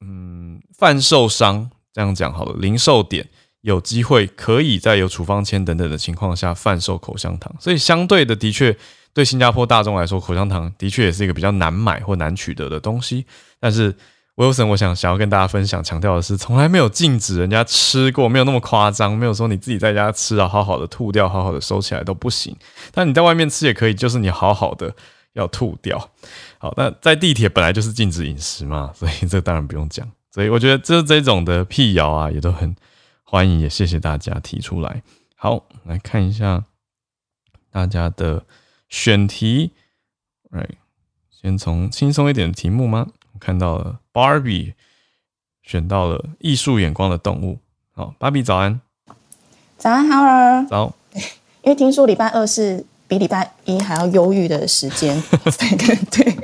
[0.00, 3.28] 嗯，贩售商这样讲好了，零售点
[3.60, 8.74] 有机会可以在有处方签等等的情况下贩售口香糖，所以相对的，的确。
[9.14, 13.26] 对新加坡大众来说，口香糖的确也是一个比较难买或难取得的东西。
[13.60, 13.94] 但是
[14.36, 22.56] ，Wilson，我想想要跟大家分享、强调的是，从来没有禁止人家吃过，没有那么夸张，没有说你自己在家吃啊，好好的吐掉，好好的收起来都不行。
[22.90, 24.94] 但你在外面吃也可以，就是你好好的
[25.34, 25.98] 要吐掉。
[26.56, 30.10] 好，那在地铁本来就是禁止饮食嘛，所以这当然不用讲。
[30.30, 32.74] 所以我觉得这这种的辟谣啊，也都很
[33.24, 35.02] 欢迎，也谢谢大家提出来。
[35.36, 36.64] 好，来看一下
[37.70, 38.42] 大家的。
[38.92, 39.70] 选题，
[40.50, 40.68] 来，
[41.30, 43.06] 先从轻松一点的题目吗？
[43.32, 44.74] 我看到了，Barbie
[45.62, 47.58] 选到了艺术眼光的动物。
[47.92, 48.82] 好，Barbie 早安，
[49.78, 50.94] 早安，Howard，早。
[51.64, 55.20] 因为听说礼拜二是比礼拜一还要忧郁的时间，
[56.10, 56.36] 对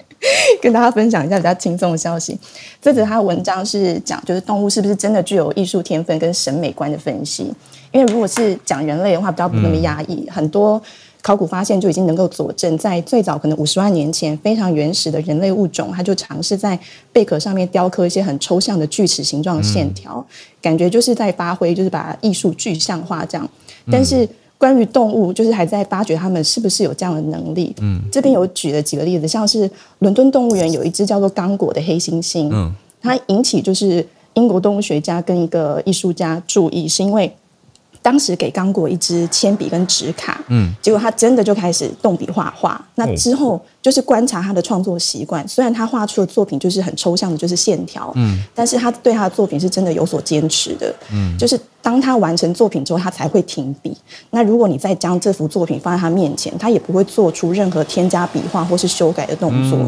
[0.63, 2.39] 跟大家分享一下比较轻松的消息。
[2.81, 7.53] 这则他的文章是讲，就是动物是不是真的具有艺术天分跟审美观的分析。
[7.93, 10.83] 因为如果是讲人类的话，比较不那么压抑，嗯、很多。
[11.21, 16.79] 考古发现就已经能够佐证，在最早可能五十万年前，非常原始的人类物种，它就尝试在
[17.13, 20.25] 贝壳上面雕刻一些很抽象的锯齿形状的线条，
[20.63, 23.47] 感觉就是在发挥，就是把艺术具象化这样。
[23.91, 24.27] 但是
[24.57, 27.75] 关于动物，就是还在发掘它们是不是有这样的能力。
[27.81, 37.31] 嗯，这边有举了几个例子，像是伦敦动物园有一只叫做刚果的黑猩猩，嗯，它引起就是英国动物学家跟一个艺术家注意，是因为。
[38.09, 42.83] 当时给刚果一支铅笔跟纸卡，嗯，结果他真的就开始动笔画画。
[42.95, 53.95] 那之后就是观察他的创作习惯，虽然他画出的作品就是很抽象的，就是线条，嗯，但是他对他的作品是真的有所坚持的，嗯，就是当他完成作品之后，他才会停笔。
[54.31, 59.79] 那如果你再将这幅作品放在他面前，他也不会做出任何添加笔画或是修改的动作，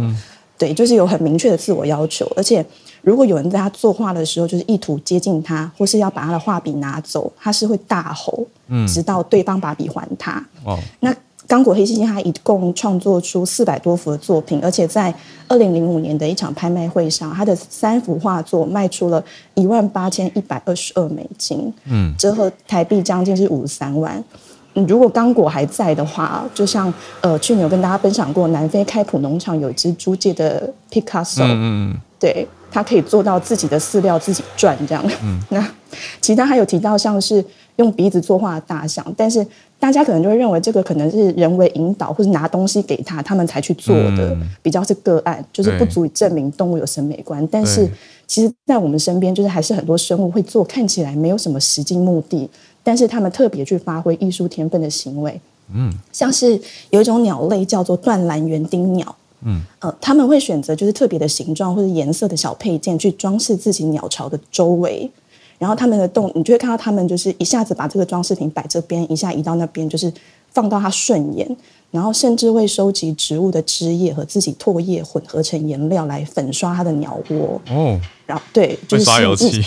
[0.60, 2.64] 对，就是有很明确的自我要求，而且。
[3.02, 10.32] 如果有人在他作画的时候，就是意图接近他，或是要把他的画笔拿走，他是会大吼，嗯，直到对方把笔还他。
[10.66, 11.10] 哦，那
[11.46, 15.14] 刚果黑猩猩他一共创作出四百多幅的作品，而且在
[15.48, 24.22] 二零零五年的一场拍卖会上，他的三幅画作卖出了一万八千一百二十二美金，嗯，折合台币将近是五十三万。
[24.74, 32.46] 如果刚果还在的话，就像呃去年有跟大家分享过，南非开普农场有一只租借的 Picasso，嗯嗯，对。
[32.72, 35.04] 它可以做到自己的饲料自己赚这样。
[35.24, 35.68] 嗯， 那
[36.20, 39.44] 其他还有提到像是用鼻子作画的大象，但是
[39.76, 47.44] 大家可能就会认为这个可能是人为引导或者拿东西给他，他们才去做的，比较是个案，就是不足以证明动物有审美观。
[47.48, 47.90] 但是
[48.28, 52.48] 其实，在我们身边，就是还是很多生物会做看起来没有什么实际目的，
[52.82, 55.40] 但是他们特别去发挥艺术天分的行为。
[55.72, 56.60] 嗯，像是
[56.90, 59.14] 有一种鸟类叫做断蓝园丁鸟。
[59.42, 65.10] 嗯，呃，他们会选择就是特别的形状或者颜色的小配件去装饰自己鸟巢的周围，
[65.58, 70.12] 然后他们的动，你就会看到他们就是一下子把这个装饰品摆这边，一下移到那边，就是
[70.50, 71.56] 放到它顺眼，
[71.90, 77.58] 然后甚至会收集植物的枝叶和自己唾液混合成颜料来粉刷它的鸟窝。
[77.70, 77.98] 哦，
[78.30, 79.60] 然后对，就是刷油漆，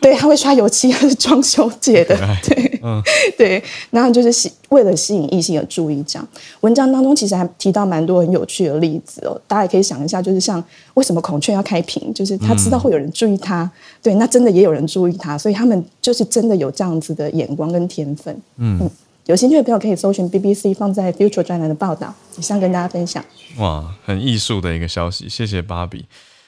[0.00, 3.02] 对，他会刷油漆，他 是装修界的，对，嗯，
[3.36, 6.26] 对，然后就是吸为了吸引异性的注意，这样
[6.62, 10.64] 文章当中其实还提到蛮多很有趣的例子哦，大家也可以想一下，就是像
[10.94, 13.70] 为什么孔雀要开屏，就是他知道会有人注意他，嗯、
[14.02, 18.78] 对，那真的也有人注意他，所以他们就是真的有这样子的眼光跟天分，嗯。
[18.80, 18.90] 嗯
[19.26, 23.24] 有兴趣的朋友可以搜寻 BBC 放在 Future 专栏的报道，也想跟大家分享。
[23.58, 26.04] 哇，很艺术的一个消息，谢谢芭比。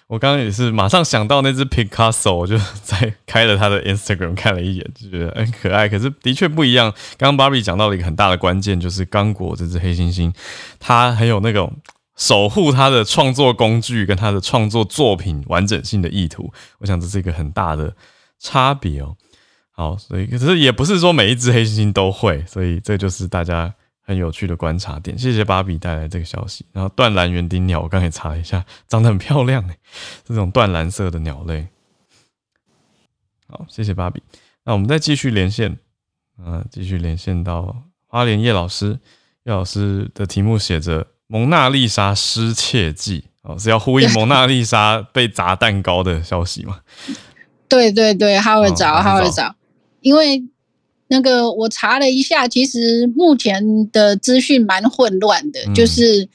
[0.09, 5.87] 我刚刚也是马上想到那只 Picasso，我就 在开了他的 Instagram 看了一眼，就觉得很可爱。
[5.87, 6.93] 可是的确不一样。
[7.19, 10.33] 刚刚 Barbie 讲到了一个很大的关键，就是刚果这只黑猩猩，
[10.81, 11.77] 它很有那种
[12.17, 16.51] 守护它的创作工具跟它的创作作品完整性的意图。
[16.79, 17.95] 我想这是一个很大的
[18.41, 19.15] 差别哦。
[19.73, 23.73] 好，所以可是也不是说每一只黑猩猩都会，所以这就是大家
[24.09, 25.19] 很有趣的观察点。
[25.19, 26.65] 谢谢芭比带来这个消息。
[26.73, 29.77] 然后断蓝园丁鸟，我刚才查了一下，长得很漂亮诶，
[30.25, 31.67] 这种断蓝色的鸟类。
[33.51, 34.23] 好，谢谢芭比。
[34.65, 35.77] 那我们再继续连线，
[36.39, 38.99] 嗯，继续连线到花莲叶老师。
[39.45, 46.81] 叶老师的题目写着《蒙娜丽莎失窃记》，哦，是要呼应蒙娜丽莎被砸蛋糕的消息吗？
[47.69, 49.55] 对 对对，他会找，他会找。
[50.01, 50.43] 因为
[51.11, 55.61] 那个我查了一下，其实目前的资讯蛮混乱的。
[55.67, 56.29] 嗯、就是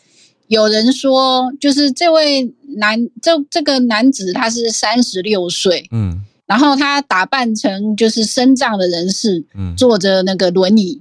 [0.47, 10.99] 有人说，就是这位男这这个男子他是三十六岁，嗯，然后他打扮成就是身障的人士，嗯，坐着那个轮椅，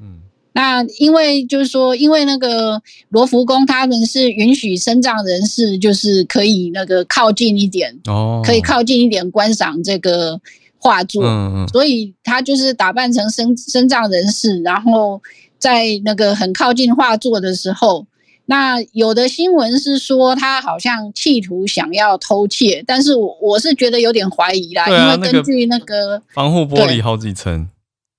[0.00, 0.20] 嗯，
[0.54, 10.40] 那因为就是说，因为那个罗浮宫他们是允许身障人士就是可以那个靠近一点，哦，可以靠近一点观赏这个。
[10.82, 15.22] 画作，嗯嗯，所以他就是打扮成身身障人士，然后
[15.56, 18.04] 在那个很靠近画作的时候，
[18.46, 27.68] 那有的新闻是说他好像企图想要偷窃，但是我我是觉得有点怀疑啦，啊、因为根据那个、那个、防护玻璃好几层，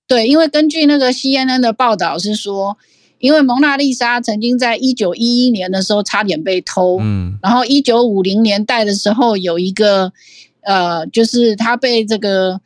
[0.07, 2.77] 对，因为根据那个 CNN 的报道是说，
[3.19, 10.13] 因为蒙娜丽莎曾经在一九一一年的时候差点被偷，嗯，然后一九五零年代的时候有一个。
[10.65, 12.59] 呃，就是他被这个，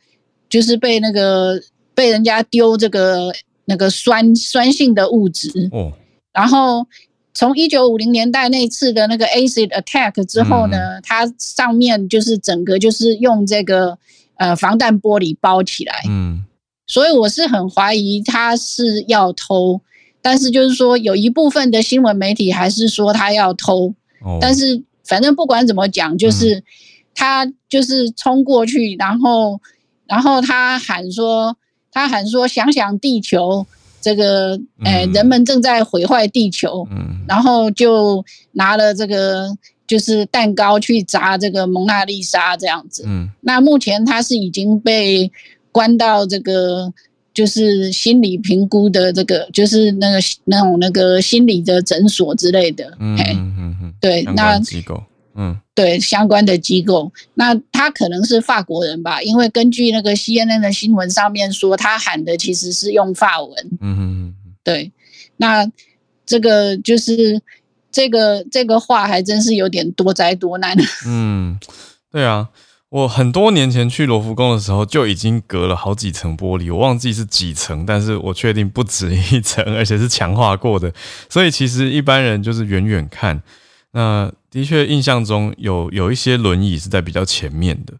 [0.48, 1.60] 就是被那个
[1.94, 3.32] 被人家丢这个
[3.64, 5.92] 那个酸酸性的物质，哦，
[6.32, 6.86] 然后
[7.34, 13.98] 从一九五零年代那次的那个 acid attack 之后呢，嗯、它上面就是整个就是用这个
[14.36, 16.44] 呃防弹玻璃包起来，嗯，
[16.86, 19.80] 所以我是很怀疑他是要偷，
[20.22, 23.92] 但是就是说有一部分的新闻媒体还是说他要偷，
[24.22, 26.54] 哦，但是反正不管怎么讲，就是。
[26.54, 26.62] 嗯
[27.18, 29.60] 他就是冲过去，然后，
[30.06, 31.56] 然后他喊说
[31.90, 33.66] ：“他喊说，想想地球，
[34.00, 36.86] 这个，哎、嗯，人们正在毁坏地球。
[36.92, 39.48] 嗯”然后就拿了这个
[39.84, 43.02] 就是蛋糕去砸这个蒙娜丽莎这样子。
[43.04, 45.28] 嗯，那目前他是已经被
[45.72, 46.92] 关到这个
[47.34, 52.96] 就是心理评估的这个就是那个那种那个心理的诊所之类的。
[53.00, 55.02] 嗯嗯嗯，对，那机构。
[55.40, 59.22] 嗯，对相关的机构，那他可能是法国人吧？
[59.22, 63.54] 因为根据那个 CNN 的新闻上面说，他喊的其实是用法文。
[63.80, 64.34] 嗯哼嗯，
[64.64, 64.90] 对，
[65.36, 65.64] 那
[66.26, 67.40] 这个就是
[67.92, 70.76] 这个这个话还真是有点多灾多难。
[71.06, 71.56] 嗯，
[72.10, 72.48] 对啊，
[72.88, 80.92] 我很多年前去罗浮宫的时候就已经隔了好几层玻璃，我忘记是几层，但是我确定不止一层，而且是强化过的，
[81.28, 83.40] 所以其实一般人就是远远看。
[83.92, 87.92] 那的确，印象中有有一些轮椅是在比较前面的，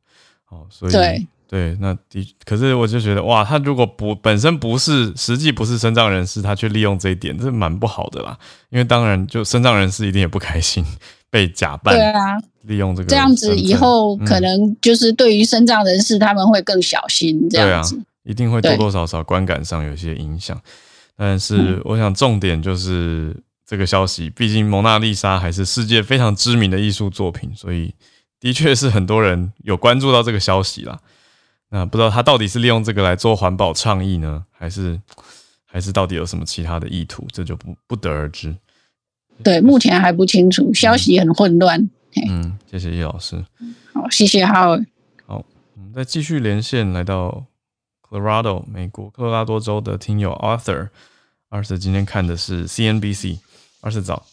[0.48, 8.38] 哦，所以对，对，那的，可是我就觉得，哇，他如果不本身不是实际不是身障人士，他却利用这一点，这是蛮不好的啦。
[8.70, 10.82] 因为当然，就身障人士一定也不开心
[11.28, 20.58] 被假扮，对啊，利用这个这样子以后可能就是对于身障人士他们会更小心，这样子，一定会多多少少观感上有些影响。
[21.14, 23.36] 但是我想重点就是。
[23.68, 27.94] 这个消息，毕竟蒙娜丽莎还是世界非常知名的艺术作品，所以
[28.40, 30.98] 的确是很多人有关注到这个消息啦。
[31.68, 34.98] 那不知道他到底是利用这个来做环保倡议呢，还是
[35.66, 38.56] 还是到底有什么其他的意图，这就不不得而知。
[39.44, 41.78] 对，目前还不清楚，消息很混乱。
[42.14, 43.44] 嗯，嗯，谢谢叶老师。
[43.92, 44.82] 好，谢谢哈尔。
[45.26, 45.44] 好，
[45.76, 47.44] 我们再继续连线，来到
[48.08, 50.88] Colorado 美国科罗拉多州的听友 Arthur。
[51.50, 53.40] Arthur 今天看的是 CNBC。
[53.80, 54.24] 二十早，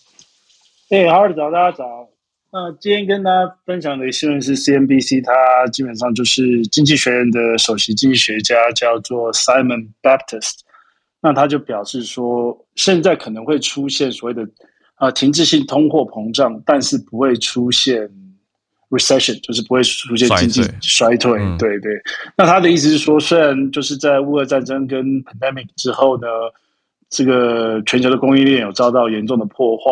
[0.89, 2.09] 对，好，二十早，大家早。
[2.51, 10.59] 那今天跟大家分享的新闻是 CNBC，它基本上就是经济学院的首席经济学家叫做 Simon Baptist，
[11.21, 14.47] 那他就表示说，现在可能会出现所谓的
[14.95, 18.09] 啊停滞性通货膨胀，但是不会出现
[18.89, 21.37] recession，就是不会出现经济衰退。
[21.39, 21.91] 嗯、对对。
[22.37, 26.27] 那他的意思是说，虽然就是在乌俄战争跟 pandemic 之后呢，
[27.09, 29.83] 这个全球的供应链有遭到严重的破坏，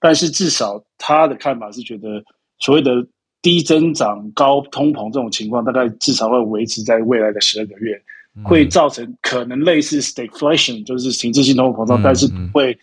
[0.00, 2.22] 但是至少他的看法是觉得，
[2.58, 3.06] 所谓的
[3.42, 8.00] 低增长、高通膨这种情况，大概至少会维持在未来的十二个月。
[8.44, 12.78] 会造成可能类似 stagflation，就是停滞性通货膨胀，但是不会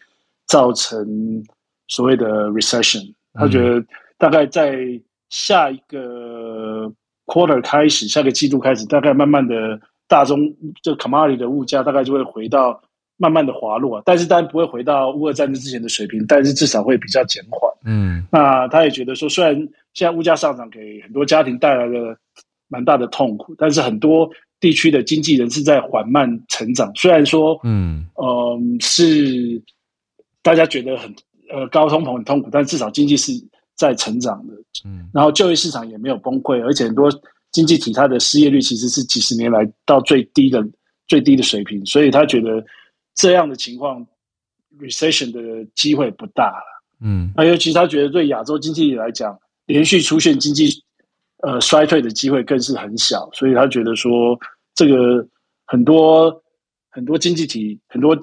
[0.47, 1.41] 造成
[1.87, 3.13] 所谓的 recession。
[3.33, 3.81] 他觉得
[4.17, 4.77] 大概在
[5.29, 6.91] 下一个
[7.25, 10.53] quarter 开始，下个季度开始，大概慢慢的大宗
[10.83, 12.81] 就 commodity 的物价大概就会回到
[13.17, 17.71] 慢慢的滑落，但是当然不会回到乌俄战争之前的水平，但是至少会比较减缓。
[17.85, 19.55] 嗯，那他也觉得说，虽然
[19.93, 22.17] 现在物价上涨给很多家庭带来了
[22.67, 24.29] 蛮大的痛苦，但是很多。
[24.61, 29.61] 地区的经济人是在缓慢成长，虽然说，嗯，呃，是
[30.41, 31.13] 大家觉得很
[31.51, 33.33] 呃高通膨很痛苦，但至少经济是
[33.75, 34.53] 在成长的，
[34.85, 37.11] 嗯，然后就业市场也没有崩溃，而且很多
[37.51, 40.65] 经济体它的失业率其实是几十年来到最低的
[41.05, 42.65] 最低的水平，所以他觉得
[43.15, 44.05] 这样的情况
[44.79, 50.83] ，recession 的机会不大了，嗯，那尤其他觉得对亚洲经济体来讲，连续出现经济。
[51.43, 54.39] 呃，衰退的机会更是很小，所以他觉得说，
[54.73, 55.27] 这个
[55.65, 56.41] 很多
[56.89, 58.15] 很多经济体，很多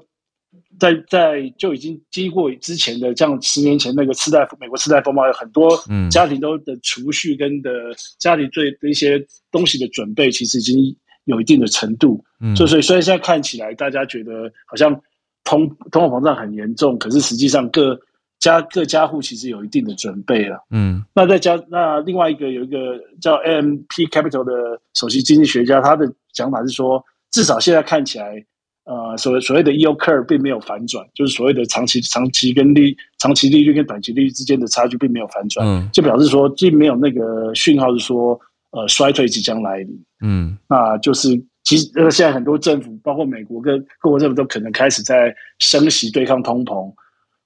[0.81, 5.79] 在在就已经经过之前的，像十年前那个次贷美国次贷风暴，有很多
[6.11, 7.71] 家庭都的储蓄跟的
[8.19, 12.25] 家庭对的一些东西的准备，其实已经有一定的程度。
[12.41, 15.01] 嗯，所以虽然现在看起来大家觉得好像
[15.45, 17.99] 通通货膨胀很严重，可是实际上各
[18.39, 28.45] 家各家户其实有一定的准备了，嗯，那再加那另外一个有一个叫 AMP Capital 的首席经济学家，他的讲法是说，至少现在看起来，
[28.85, 38.37] 呃，所谓所谓的 yield curve 并没有反转，就是所谓的长期长期跟利长期利率跟短期利率之间的差距并没有反转，嗯，就表示说并没有那个讯号是说，
[38.73, 41.29] 呃，衰退即将来临，嗯，那就是
[41.63, 46.93] 其实呃现在很多政府，包括美国跟各国政府都可能开始在升息对抗通膨。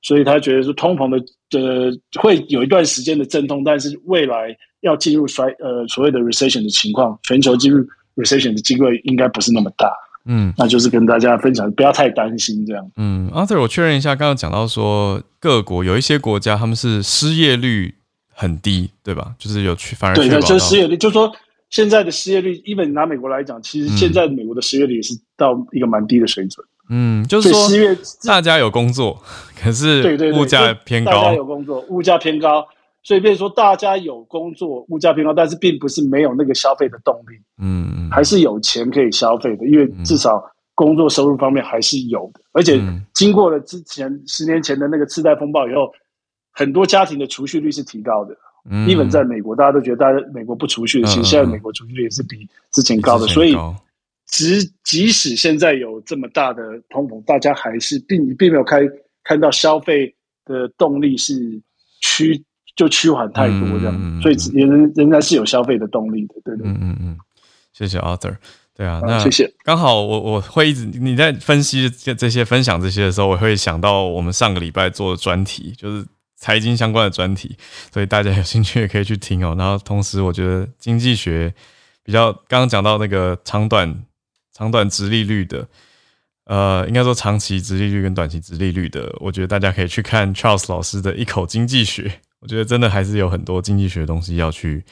[0.02, 1.18] 所以他觉得说通膨的
[1.58, 1.90] 呃
[2.22, 9.90] 会有一段时间的阵痛，但是未来要进入衰呃所谓的 recession 的情况，全球进入 recession 的机会应该不是那么大。
[10.26, 12.88] 嗯，那就是跟大家分享，不要太担心这样。
[12.96, 17.96] 嗯，Arthur，我确认一下，刚刚讲到说各国有一些国家他们是失业率
[18.38, 19.34] 很低，对吧？
[19.38, 21.32] 就是有去反而对，就是失业率，就是说
[21.70, 26.64] 现在的失业率，even 拿美国来讲，其实现在美国的失业率也是到一个蛮低的水准。
[26.88, 27.68] 嗯，就是说，
[28.24, 29.20] 大家有工作，
[29.58, 31.10] 可是对对物价偏高。
[31.10, 32.64] 大家有工作，物价偏高，
[33.02, 37.40] 所以变成说大家有工作，物价偏高，但是并不是没有那个消费的动力。
[37.60, 40.40] 嗯，还是有钱可以消费的，因为至少
[40.76, 42.40] 工作收入方面还是有的。
[42.52, 42.80] 而且
[43.12, 45.90] 经过了之前十年前的那个次贷风暴以后，
[46.56, 48.34] 很多家庭的储蓄率是提高的。
[48.68, 53.54] 嗯，因为在美国，大家都觉得大家美国不储蓄的，其实现在美国储蓄率也是比之前高的，所以。
[54.28, 58.80] 即即使现在有这么大的通膨，大家还是并并没有开
[59.22, 60.12] 看到消费
[60.44, 61.62] 的动力是
[62.00, 62.44] 趋
[62.74, 66.66] 就趋缓太多这样，嗯所以仍仍然是有消费的动力的，对对。
[66.66, 67.16] 嗯嗯嗯，
[67.72, 68.36] 谢谢 Arthur。
[68.74, 69.48] 对啊，那谢谢。
[69.62, 76.04] 刚好我我会一直你在分析这这些分享这些的时候，我会想到我们上个礼拜做的专题，就是
[76.36, 77.56] 财经相关的专题，
[77.92, 79.54] 所以大家有兴趣也可以去听哦。
[79.58, 81.52] 然后同时，我觉得经济学
[82.02, 84.04] 比较刚刚讲到那个长短。
[84.58, 85.68] 长短直利率的，
[86.44, 92.10] 呃，应该说长期直利率跟短期直利率的，我觉得大家可以去看 Charles 老师的一口经济学。
[92.40, 94.82] 我觉得真的还是有很多经济学的东西要去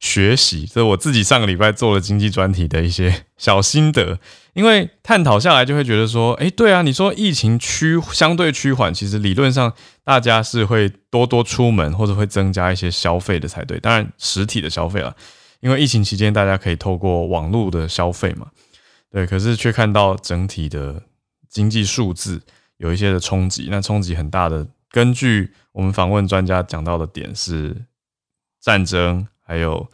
[0.00, 0.66] 学习。
[0.66, 4.18] 这是我自己上个礼拜做了经济专题的一些 小心得。
[4.54, 9.72] 因为探讨下来就会觉得说，哎，对啊，你说疫情趋相对趋缓，其实理论上
[10.02, 13.78] 大家是会多多出门或者会增加一些消费的才对。
[13.78, 15.14] 当然，实体的消费了，
[15.60, 18.48] 因为疫情期间大家可以透过网络的消费嘛。
[19.12, 21.04] 对，可是却看到整体的
[21.48, 22.42] 经济数字
[22.78, 24.66] 有一些的冲击，那冲击很大的。
[24.90, 27.84] 根据我们访问专家讲到的点是
[28.60, 29.88] 战争，还有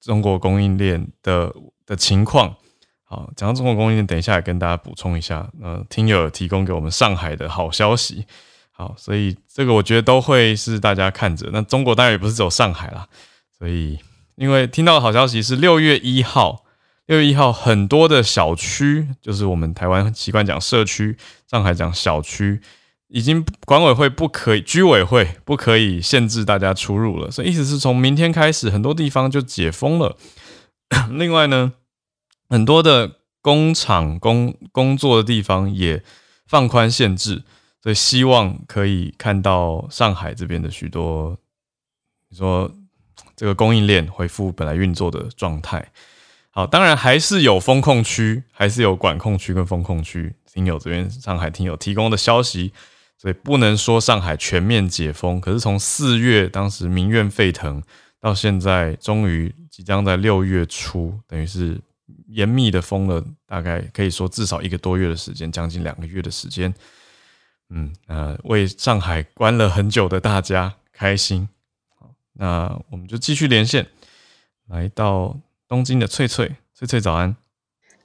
[0.00, 1.52] 中国供应链的
[1.84, 2.54] 的情况。
[3.02, 5.50] 好，讲到中国供应链，等一下也跟大家补充一下。
[5.60, 8.24] 呃，听友提供给我们上海的好消息。
[8.70, 11.50] 好，所以这个我觉得都会是大家看着。
[11.52, 13.08] 那中国当然也不是只有上海啦，
[13.58, 13.98] 所以
[14.36, 16.64] 因为听到的好消息是六月一号。
[17.06, 21.16] 六月一号，很多的小区，就是我们台湾习惯讲社区，
[21.48, 22.60] 上海讲小区，
[23.08, 27.30] 已经管委会不可以，居委会不可以限制大家出入了。
[27.30, 30.16] 所以意思是从明天开始，很多地方就解封了。
[31.10, 31.74] 另外呢，
[32.48, 36.02] 很多的工厂工工作的地方也
[36.46, 37.44] 放宽限制，
[37.82, 41.36] 所以希望可以看到上海这边的许多，
[42.28, 42.72] 你说
[43.36, 45.92] 这个供应链恢复本来运作的状态。
[46.50, 50.34] 好，当然还是有封控区，还是有管控区跟封控区。
[50.52, 52.72] 听友这边，上海听友提供的消息，
[53.26, 55.40] 所以不能说上海全面解封。
[55.40, 57.82] 可是从四月当时民怨沸腾，
[58.20, 61.76] 到现在终于即将在六月初，等于是
[62.28, 66.72] 严密的封了，大概可以说至少一个多月的时间，将近两个月的时间。
[67.70, 71.48] 嗯，呃，为上海关了很久的大家开心。
[71.98, 73.88] 好，那我们就继续连线，
[74.68, 75.36] 来到。
[75.68, 77.34] 东京的翠翠，翠翠早安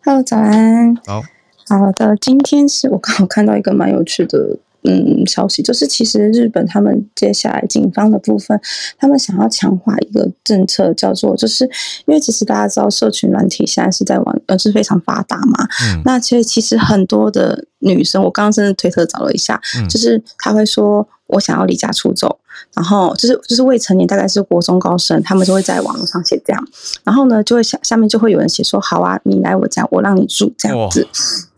[0.04, 1.22] ，Hello，早安，好
[1.68, 8.60] 好的，今天是我刚好看到一个蛮有趣的嗯消息，就是其实日本他们接下来警方的部分，
[8.98, 11.66] 他们想要强化一个政策，叫做就是
[12.06, 22.38] 因为其实大家知道社群软体现在是在网呃是非常发达嘛，嗯，那其实其实很多的女生，我刚刚真的推特找了一下，嗯，就是他会说我想要离家出走。
[22.76, 26.68] 然后就是就是未成年，大概是国中高生，他们就会在网络上写这样，
[27.04, 31.08] 然后呢，就会下下面就会有人写说，好啊，你来我家，我让你住这样子。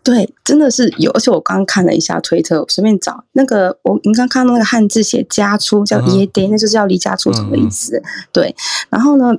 [0.02, 8.02] 对，真的是有，而且我刚刚看了一下推特，我随便找那个，我你刚看到那个汉字写家出叫耶爹，那就是要离家出走的意思。
[8.32, 8.56] 对，
[8.90, 9.34] 然后呢？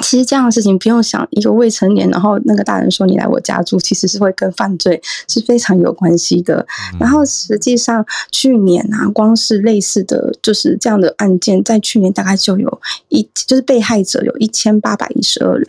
[0.00, 6.66] 其实这样的事情不用想，一个未成年，然后那个大人说你来我家住，其实是会跟犯罪是非常有关系的。
[6.98, 15.66] 然后实际上去年啊，光是类似的就是这样的案件，在去年大概就有一，就是被害者有一千八百一十二人，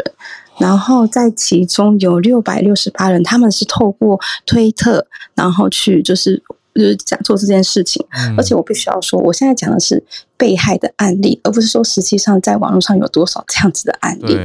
[0.59, 5.05] 然后在其中有六百六十八人，他们是透过推特，
[5.35, 6.41] 然后去就是。
[6.79, 8.05] 就是讲做这件事情，
[8.37, 10.01] 而且我必须要说，我现在讲的是
[10.37, 14.35] 被害的案例，而不是说实际上在网络上有多少这样子的案例。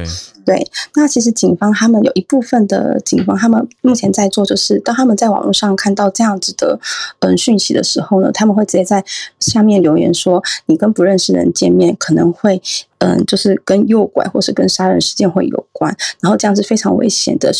[0.45, 6.79] 对，那其实警方他们有一部分的警方，他们目前在做，就是当他们在网络上看到这样子的
[7.21, 9.03] 嗯讯息的时候呢，他们会直接在
[9.39, 12.61] 下面留言说，你跟不认识的人见面可能会
[12.99, 17.51] 嗯，就是跟诱拐或是跟杀人事件会有关，然后这样子非常危险的。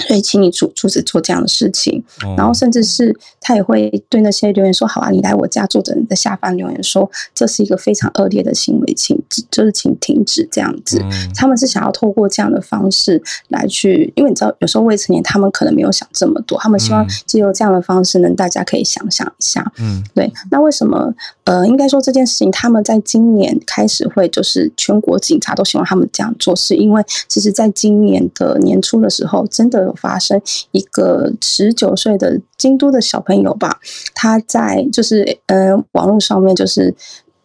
[0.00, 2.02] 所以，请你阻阻止做这样的事情，
[2.36, 9.18] 然后甚至是他也会对那些留言说：“好啊，你来我家住的人的下方留言说，这是一个非常恶劣的行为，请
[9.50, 11.02] 就是请停止这样子。”
[11.34, 19.72] 他们是想要透过这样的方式来去，因为你知道，有时候未成年他们可能没有想这么多，他们希望借由这样的方式，能大家可以想想一下。
[19.78, 20.30] 嗯，对。
[20.50, 21.14] 那为什么？
[21.44, 29.85] 呃，应该说这件事情，他们在今年开始会就是全国警察都希望他们这样做，是因为其实在今年的年初的时候，真的。
[29.86, 30.40] 有发生
[30.72, 33.78] 一个十九岁的京都的小朋友吧，
[34.14, 36.94] 他在就是呃网络上面就是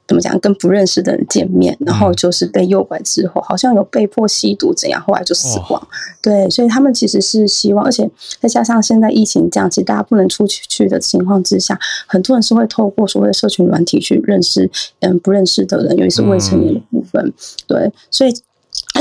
[0.07, 5.87] 怎么讲，跟不认识的人见面，然后就是被诱拐之后，好像有被迫吸毒怎样，后来就死亡。
[6.21, 8.09] 对，所以他们其实是希望，而且
[8.41, 14.69] 再加上现在疫情这样，其实大家不能出去去的情况之下，很多人是会透过所谓的社群软体去认识
[14.99, 17.33] 嗯不认识的人，尤其是未成年的部分。
[17.65, 18.33] 对，所以。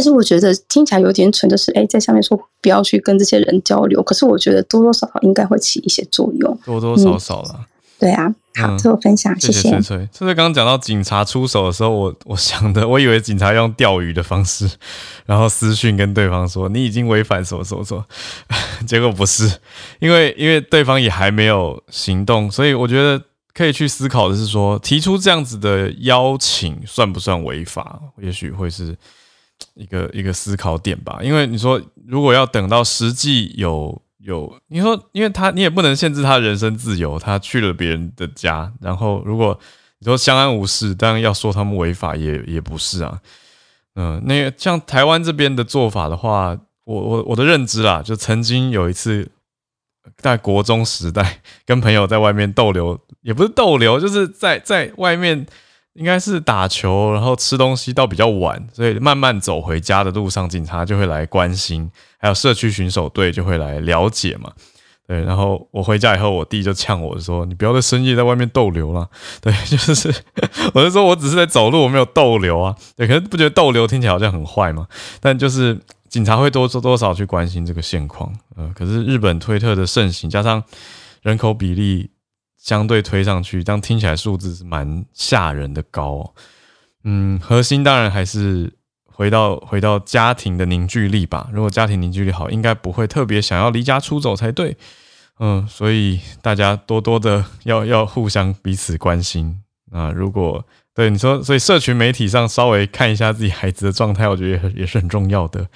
[0.00, 4.02] 但是我觉得听起来有点蠢，就是哎，在下面说不要去跟这些人交流。
[4.02, 7.64] 可是我觉得多多少少应该会起一些作用，多多少少了、嗯。
[7.98, 9.68] 对啊，好，最后分享，谢谢。
[9.68, 14.66] 翠翠，翠翠刚刚讲到警察出手的时候，我我想的，我以为警察用钓鱼的方式，
[15.26, 18.02] 然后私讯跟对方说你已经违反什么什么什么，
[18.88, 19.52] 结果不是，
[19.98, 23.22] 因为因为对方也还没有行动，所以我觉得
[23.52, 28.00] 可以去思考的是说，提出这样子的邀请算不算违法？
[28.22, 28.96] 也许会是。
[29.74, 39.58] 一个一个思考点吧，因为你说如果要等到实际有有，你说因为他你也不能限制他人身自由，他去了别人的家，然后如果
[39.98, 43.20] 你说相安无事，当然要说他们违法也也不是啊，
[43.94, 49.30] 嗯、那像台湾这边的做法的话，我我我的认知啦，就曾经有一次
[50.16, 55.46] 在国中时代跟朋友在外面逗留，也不是逗留，就是在在外面。
[56.00, 64.50] 应该是打球，然后吃东西到比较晚，所以慢慢走回家的路上，警察就会来关心，还有社区巡守队就会来了解嘛。
[65.06, 69.06] 对，然后我回家以后，我弟就呛我说：“你不要在深夜在外面逗留了。”
[69.42, 70.10] 对， 就是，
[70.72, 72.74] 我就说我只是在走路，我没有逗留啊。
[72.96, 74.86] 对，可是不觉得逗留听起来好像很坏吗？
[75.20, 75.78] 但就是
[76.08, 78.32] 警察会多多多少去关心这个现况。
[78.56, 80.64] 呃，可是日本推特的盛行，加上
[81.20, 82.08] 人口比例。
[82.60, 86.34] 相对推上去，这样听起来数字是蛮吓人的高。
[87.04, 88.72] 嗯，核心当然还是
[89.06, 91.48] 回到回到家庭的凝聚力吧。
[91.52, 94.76] 如果家庭凝聚力好，应该不会特别想要离家出走才对。
[95.38, 100.12] 嗯，所以大家多多的要要互相彼此关心啊。
[100.12, 100.62] 如果
[100.94, 105.66] 对你说，所以社群媒体上稍微看一下自己孩子的状态，我觉得也很也是很重要的。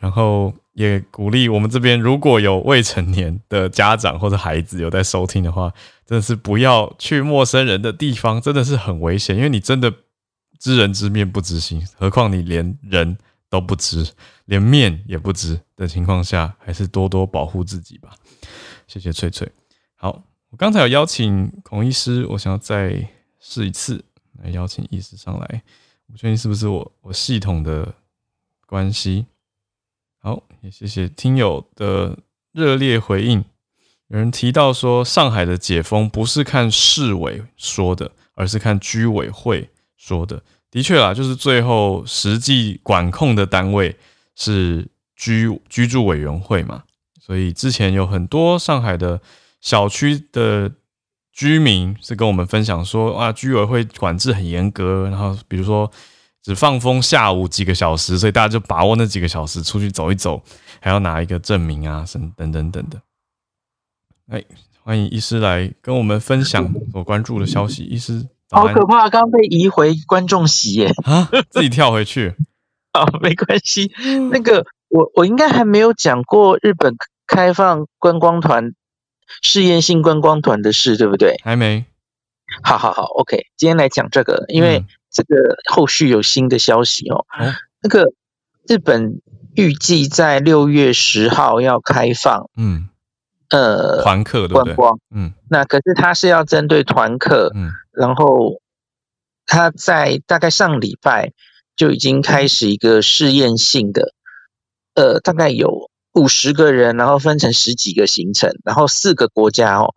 [0.00, 5.72] 然后也鼓励我们这边如果有未成年的家长或者孩子有在收听的话，
[6.04, 9.90] 真的是不要去陌生人的地方，真的是很危险，因为你真的
[10.58, 13.16] 知人知面不知心，何况你连人
[13.48, 14.06] 都不知，
[14.44, 18.10] 连面也不知的情况下，还是多多保护自己吧。
[18.86, 19.50] 谢谢翠翠。
[19.94, 23.08] 好，我刚才有邀请孔医师，我想要再
[23.40, 24.04] 试一次
[24.42, 25.62] 来邀请医师上来，
[26.12, 27.94] 我确定是不是我我系统的
[28.66, 29.24] 关系。
[30.62, 32.18] 也谢谢听友的
[32.52, 33.44] 热烈回应。
[34.08, 40.42] 有人提到说，上海的解封不是看市委说的，而是看居委会说的。
[40.70, 43.96] 的确啦，就是最后实际管控的单位
[44.34, 44.86] 是
[45.16, 46.84] 居居住委员会嘛。
[47.20, 49.20] 所以之前有很多上海的
[49.60, 50.70] 小区的
[51.32, 55.90] 居民是跟我们分享说，啊，居委会管制很严格，然后比如说
[56.46, 60.40] 只放风下午几个小时，所以大家就把握那几个小时出去走一走，
[60.80, 63.00] 还要拿一个证明啊，什么等等等等。
[64.30, 64.44] 哎，
[64.80, 67.82] 欢迎医师来跟我们分享所关注的消息。
[67.82, 70.92] 医师，好可怕，刚被移回观众席耶！
[71.02, 72.36] 啊，自己跳回去。
[72.92, 73.90] 好， 没关系。
[74.30, 76.94] 那个，我我应该还没有讲过日本
[77.26, 78.72] 开放观光团、
[79.42, 81.40] 试验性观光团的事，对不对？
[81.42, 81.86] 还没。
[82.62, 87.24] 好好好，OK，今天来讲这个，因为这个后续有新的消息哦。
[87.38, 87.52] 嗯、
[87.82, 88.12] 那个
[88.68, 89.20] 日本
[89.54, 92.48] 预计在六月十号要开放。
[92.56, 92.88] 嗯。
[93.50, 94.74] 呃，团客对不对？
[94.74, 98.60] 观光，嗯，那可是它是要针对团客，嗯，然后
[99.46, 101.32] 它在大概上礼拜
[101.76, 104.14] 就已经开始一个试验性的，
[104.94, 109.94] 呃，大概有五十个人，然后分成十几个行程，然后四个国家哦，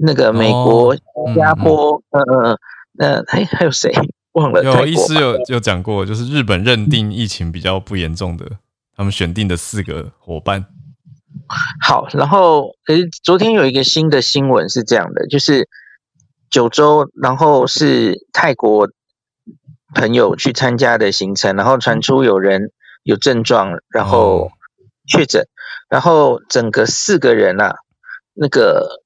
[0.00, 2.58] 那个美国、新加坡，嗯嗯，
[2.92, 3.92] 那还还有谁
[4.32, 4.62] 忘了？
[4.62, 8.46] 有医师有有讲过，就是日本认定疫情比较不严重的，
[8.96, 10.66] 他们选定的四个伙伴。
[11.82, 15.68] 好，然后可是昨天有一个新的新闻是这样的，就是
[16.50, 18.88] 九州，然后是泰国
[19.94, 22.70] 朋友去参加的行程，然后传出有人
[23.02, 24.50] 有症状，然后
[25.06, 25.46] 确诊，
[25.88, 27.76] 然后整个四个人啊，
[28.34, 29.01] 那个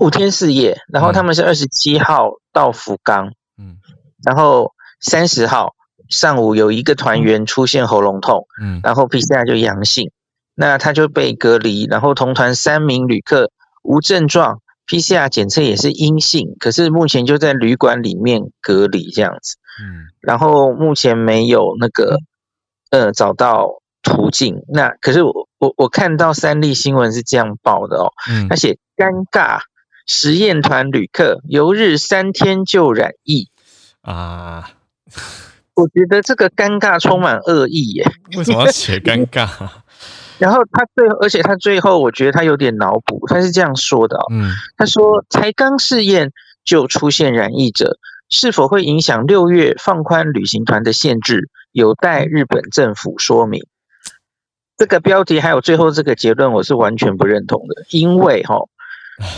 [0.00, 3.76] 五天四夜，然后他们是二十七号到福冈，嗯，
[4.24, 5.74] 然后三十号
[6.08, 10.10] 上午有一个团员出现喉咙痛，嗯，然后 PCR 就阳性。
[10.60, 13.52] 那他就被隔离，然后同团三名旅客
[13.84, 19.54] 无症状，PCR 检测也是阴性，可是目前就在旅馆里面隔离这样子。
[19.80, 22.18] 嗯，然后目前没有那个
[22.90, 23.68] 呃找到
[24.02, 24.56] 途径。
[24.66, 29.60] 那可是我我我看到三例新闻是这样报的哦，嗯，他写尴尬
[30.08, 33.48] 实验团旅客游日三天就染疫
[34.00, 34.70] 啊，
[35.74, 38.10] 我觉得这个尴尬充满恶意耶。
[38.36, 39.46] 为什么要写尴尬？
[40.38, 46.32] 然后他最后，而且他最后，我觉得他有点脑补，他是这样说的哦，嗯，他说才刚试验
[46.64, 47.98] 就出现染疫者，
[48.30, 53.66] 是否会影响六月放宽旅行团的限制，有待日本政府说明。
[54.76, 58.60] 这个标题还有最后这个结论，我是完全不认同的，因为哈，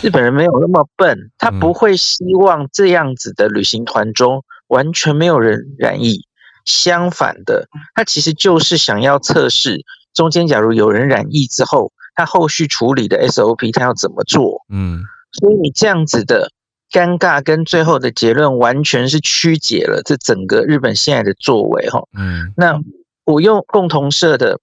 [0.03, 6.27] 日本人没有那么笨，他不会希望这样子的旅行团中完全没有人染疫，
[6.65, 9.85] 相反的，他其实就是想要测试。
[10.13, 14.61] 中间假如有人染疫之后，他后续处理的 SOP 他要怎么做？
[14.69, 15.03] 嗯，
[15.33, 16.51] 所以你这样子的
[16.91, 22.03] 尴尬跟最后的结论完全是曲解了这整个日本现在的作为哈。
[22.19, 22.81] 嗯，那
[23.25, 24.59] 我用共同社的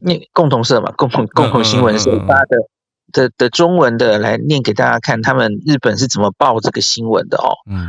[0.00, 2.56] 那共同社嘛，共同共同新闻社发的
[3.14, 7.56] 的的中文的来念给大家看，他们日本是怎么报这个新闻的哦。
[7.70, 7.88] 嗯，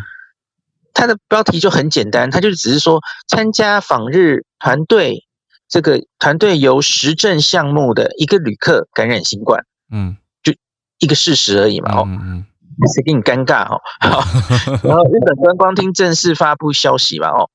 [0.93, 5.25] 他的标题就很简单，他就只是说参加访日团队。
[5.67, 10.53] 这个团队由实证项目的一个旅客感染新冠，嗯，就
[10.99, 12.45] 一个事实而已嘛，哦，嗯，
[12.93, 13.81] 谁给你尴尬哦？
[13.99, 14.23] 好，
[14.83, 17.49] 然后日本观光厅正式发布消息嘛，哦，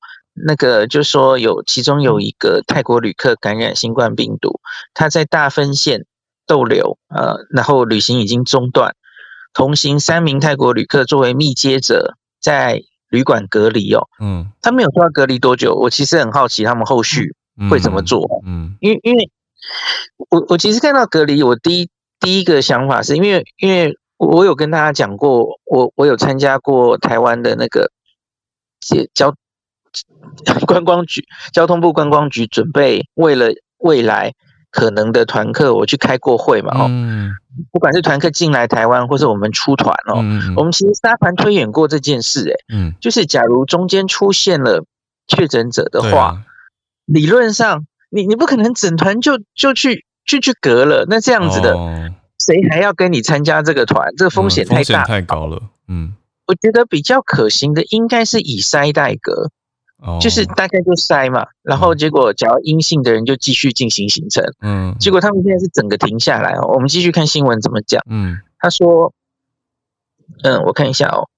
[0.45, 4.59] 那个就说有其中有一个泰国旅客感染新冠病毒，
[4.93, 6.05] 他在大分县
[6.51, 8.93] 逗留，呃，然后旅行已经中断，
[9.53, 17.33] 同行三名泰国旅客作为密接者在旅馆隔离哦，嗯，他没有说要隔离多久，我其实很好奇他们后续。
[17.69, 18.41] 会怎么做？
[18.45, 19.29] 嗯，因为因为
[20.29, 21.89] 我我其实看到隔离，我第一
[22.19, 27.91] 第一个想法是因为因为我有跟大家讲过，我我有参加过台湾的那个
[29.13, 29.35] 交
[30.65, 31.23] 观光局
[31.53, 34.33] 交通部观光局准备为了未来
[34.71, 36.71] 可能的团客，我去开过会嘛。
[36.73, 37.35] 哦，嗯，
[37.71, 44.83] 不管是团客进来台湾，或是我们出团哦，嗯，我们其实沙盘推演过这件事，欸，诶，嗯，就是假如中间出现了
[45.27, 46.43] 确诊者的话。
[47.05, 51.75] 理论上，你你不可能整团就就去就去隔了，那这样子的，
[52.39, 54.13] 谁还要跟你参加这个团？
[54.15, 55.61] 这个风险太大，太高了。
[55.89, 56.13] 嗯，
[56.47, 59.49] 我觉得比较可行的应该是以筛代隔，
[60.01, 66.67] 哦，就是大家就筛嘛，然后结果只要阴性的人就继续进行行程，嗯，结果他们现在是整个停下来哦。
[66.73, 69.13] 我们继续看新闻怎么讲，嗯，他说，
[70.43, 71.29] 嗯，我看一下哦，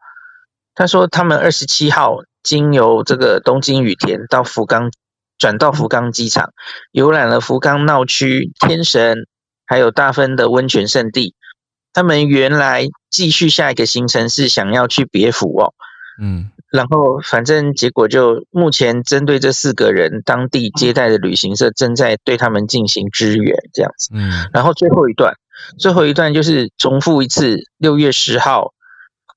[0.73, 4.91] 他说他们二十七号经由这个东京羽田到福冈，
[5.37, 6.53] 转到福冈机场，
[6.91, 9.27] 游览了福冈闹区、天神，
[9.65, 11.35] 还有大分的温泉胜地。
[11.91, 15.73] 他们原来继续下一个行程是想要去别府哦，
[16.19, 25.35] 嗯，然后反正结果就目前针对这四个人，当地接待的旅行社正在对他们进行支援这样子，嗯，然后最后一段，
[25.77, 28.73] 最后一段就是重复一次，六月十号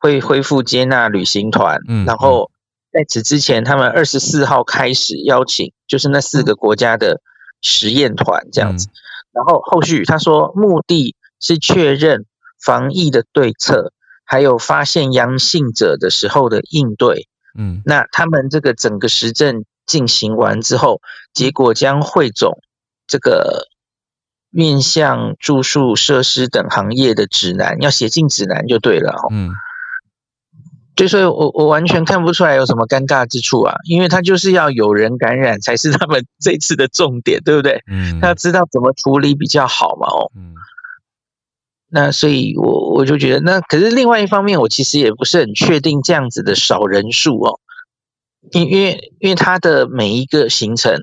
[0.01, 2.51] 会恢复接纳旅行团，嗯，然后
[2.91, 7.21] 在此之前，他们二十四号开始邀请，就是那四个国家的
[7.61, 8.89] 实验团这样子，
[9.33, 12.25] 然后后续他说目的是确认。
[12.59, 13.93] 防疫的对策，
[14.29, 21.01] 还有发现阳性者的时候的应对，嗯，那他们这个整个实证进行完之后，
[21.33, 22.59] 结果将汇总
[23.07, 23.69] 这个
[24.51, 29.53] 面向住宿设施等行业的指南，要写进指南就对了，嗯，
[30.97, 37.81] 对，所以我我完全看不出来有什么尴尬之处啊，因为他就是要有人感染才是他们 这次的重点，对不对？
[37.87, 40.53] 嗯，他要知道怎么处理比较好嘛，哦，嗯。
[41.89, 47.61] 那所以我，我我就觉得，那可是另外一方面，我其实也不是很确定这样子的少人数哦，
[48.51, 51.01] 因因为因为他的每一个行程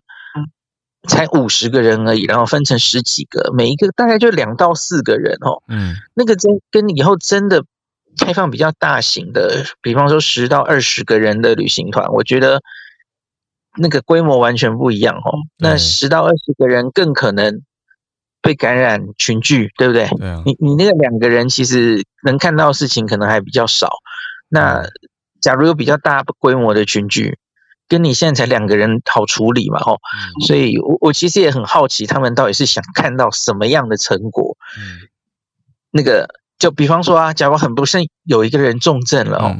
[1.07, 7.63] 才五十个人而已，然后分成十几个，每一个大概就两到四个人哦，嗯，那个真跟以后真的
[8.17, 12.61] 开放比较大型的，比方说十到二十个人的旅行团，我觉得
[13.77, 17.61] 那个规模完全不一样哦，那十到二十个人更可能。
[18.43, 20.07] 被感染群聚，对不对？
[20.17, 20.43] 对啊。
[20.45, 23.89] 你你那个两个人其实能看到的事情可能还比较少。
[24.49, 24.83] 那
[25.41, 27.39] 假如有比较大规模的群聚，
[27.87, 29.79] 跟你现在才两个人好处理嘛？
[29.79, 29.99] 吼。
[30.45, 34.57] 所以我我其实也很好奇，他们到底是想看到什么样的成果？
[34.77, 35.07] 嗯。
[35.89, 36.27] 那个
[36.59, 39.55] 就比方说啊，假如很不幸有一个人重症了哦，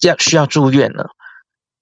[0.00, 1.10] 要需要住院了，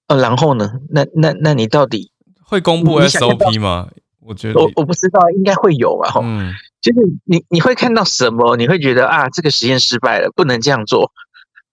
[0.07, 0.73] 呃，然后呢？
[0.89, 2.11] 那那那你到底
[2.43, 3.89] 会公布 SOP 吗？
[4.29, 6.11] 我觉得我我不知道，应该会有吧？
[6.11, 8.55] 哈，嗯，就是你你会看到什么？
[8.57, 11.11] 你会觉得啊，这个实验失败了，不能这样做，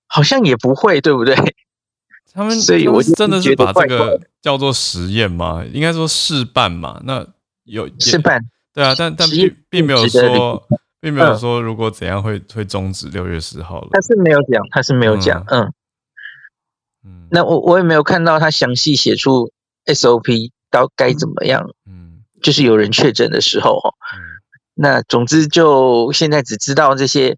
[0.06, 1.36] 好像也不会，对不对？
[2.32, 5.62] 他们所以我就真的是把这个叫做实验吗？
[5.70, 6.98] 应该说试办嘛。
[7.04, 7.26] 那
[7.64, 8.42] 有试办，
[8.72, 10.66] 对啊，但但并并没有说，
[10.98, 13.88] 并没有说如果怎样会会终止六月十号了。
[13.92, 15.70] 他是没有讲，他是没有讲，嗯
[17.04, 17.28] 嗯。
[17.30, 19.50] 那我我也没有看到他详细写出
[19.84, 21.74] SOP 到该怎么样，嗯。
[22.42, 23.80] 就是有人确诊的时候，
[24.14, 24.20] 嗯，
[24.74, 27.36] 那总之就现在只知道这些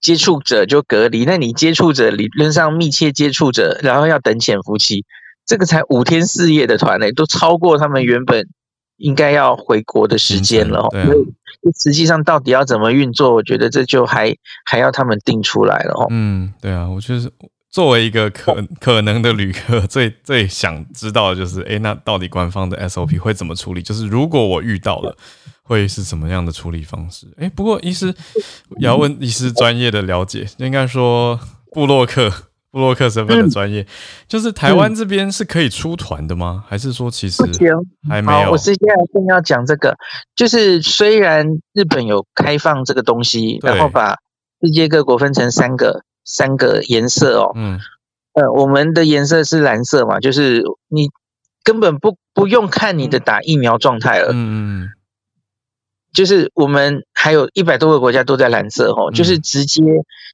[0.00, 1.24] 接触者就隔离。
[1.24, 5.04] 那你接触者理论上密切接触者，然后要等潜伏期，
[5.46, 8.46] 这个才五天四夜的团呢，都超过他们原本
[8.96, 10.86] 应该要回国的时间了。
[10.90, 16.06] 对啊，所以实际上到底要怎么运作，我觉得这就还还要他们定出来了。
[16.10, 17.30] 嗯，对啊，我就是。
[17.70, 23.82] 作为一个可可能的旅客， 最最想知道的就是，哎，那到底官方的 SOP 会怎么处理？
[23.82, 25.14] 就是如果我遇到了，
[25.62, 27.26] 会是什么样的处理方式？
[27.36, 28.06] 哎，不过医师
[28.78, 31.38] 也要问医师专业的了解，应该说
[31.72, 32.32] 布洛克
[32.70, 33.86] 布洛克身份的专业，
[34.26, 36.64] 就是台湾这边是可以出团的吗？
[36.66, 37.42] 还是说其实
[38.08, 38.50] 还没有？
[38.52, 39.94] 我接下来正要讲这个，
[40.34, 44.16] 就是虽然日本有开放这个东西，然后把
[44.60, 46.04] 世界各国分成三个。
[46.30, 47.80] 三个颜色哦，嗯，
[48.34, 51.08] 呃，我们的颜色是蓝色嘛，就是你
[51.64, 54.88] 根本不不用看你的打疫苗状态了，嗯嗯，
[56.12, 59.82] 就是我们还有一百多个国家都在蓝色哦，就是直接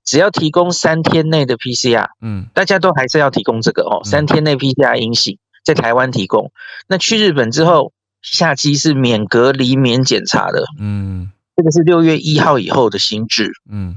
[0.04, 6.50] 只要提供三天内的 PCR，嗯，大家都还是要提供这个哦，三天内 PCR 阴性，在台湾提供，
[6.88, 13.94] 那去日本之后下机是免隔离免检查的，嗯，这个是六月一号以后的新制，嗯。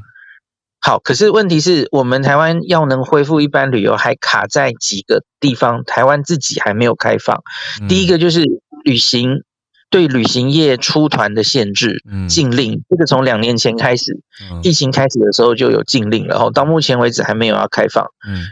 [0.80, 7.42] 好，可是问题是我们台湾要能恢复一般旅游，还卡在几个地方，台湾自己还没有开放。
[7.90, 8.44] 第一个就是
[8.84, 9.44] 旅行
[9.90, 14.22] 对旅行业出团的限制，禁令，这个从两年前开始，
[14.64, 18.06] 疫情开始的时候就有禁令了，然后到目前为止还没有要开放。
[18.28, 18.46] 嗯，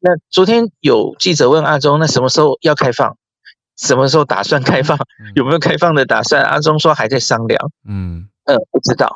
[0.00, 3.16] 那昨天有记者问阿中，那什么时候要开放？
[3.76, 4.98] 什么时候打算开放？
[5.34, 6.44] 有没有开放的打算？
[6.44, 7.70] 阿中说还在商量。
[7.88, 9.10] 嗯，呃，不知道。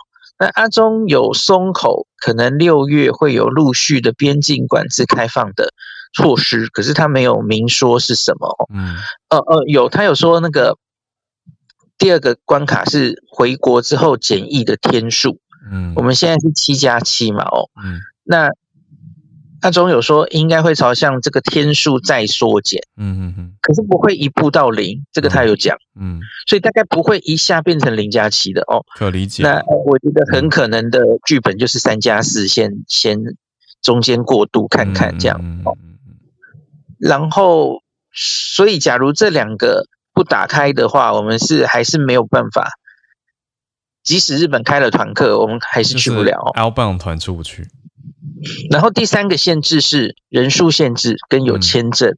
[0.45, 5.73] 那阿中有松口，可能六月会有陆续的边境管制开放的
[6.13, 8.69] 措施，可是他没有明说是什么。
[8.75, 8.95] 嗯，
[9.31, 10.77] 呃呃，有他有说那个
[11.97, 15.41] 第二个关卡是回国之后检疫的天数。
[15.73, 18.51] 嗯，我们现在是七加七嘛，哦，嗯，那
[19.65, 29.43] 阿中有说应该会朝向这个天数再缩减，嗯嗯嗯，可是不会一步到零，这个他有讲，嗯，所以大概不会一下变成零加七的哦，可理解。
[29.43, 33.19] 那我觉得很可能的剧本就是三加四，先先
[33.81, 35.75] 中间过渡看看这样，哦，
[36.99, 37.81] 然后
[38.13, 42.69] 所以假如这两个不打开的话，我们是还是没有办法，
[44.03, 47.67] 即使日本开了团课，我们还是去不了，outbound 团出不去。
[48.71, 52.17] 然后第三个限制是人数限制跟有签证，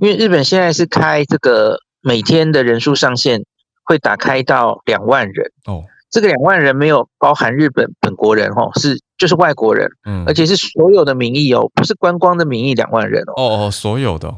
[0.00, 3.44] 因为日本现在是开这个每天的人数上限
[3.84, 14.34] 会打开到两万人哦，这个两万人没有包含日本本国人哦，是就是外国人，嗯，而且是所有的名义哦，不是观光的名义两万人哦，哦哦，所有的，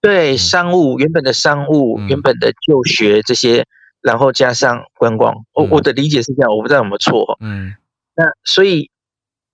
[0.00, 3.66] 对，商务原本的商务原本的就学这些，
[4.02, 7.74] 然后加上观光，我我的理解是这样，我不知道有没有错，嗯，
[8.16, 8.89] 那所以。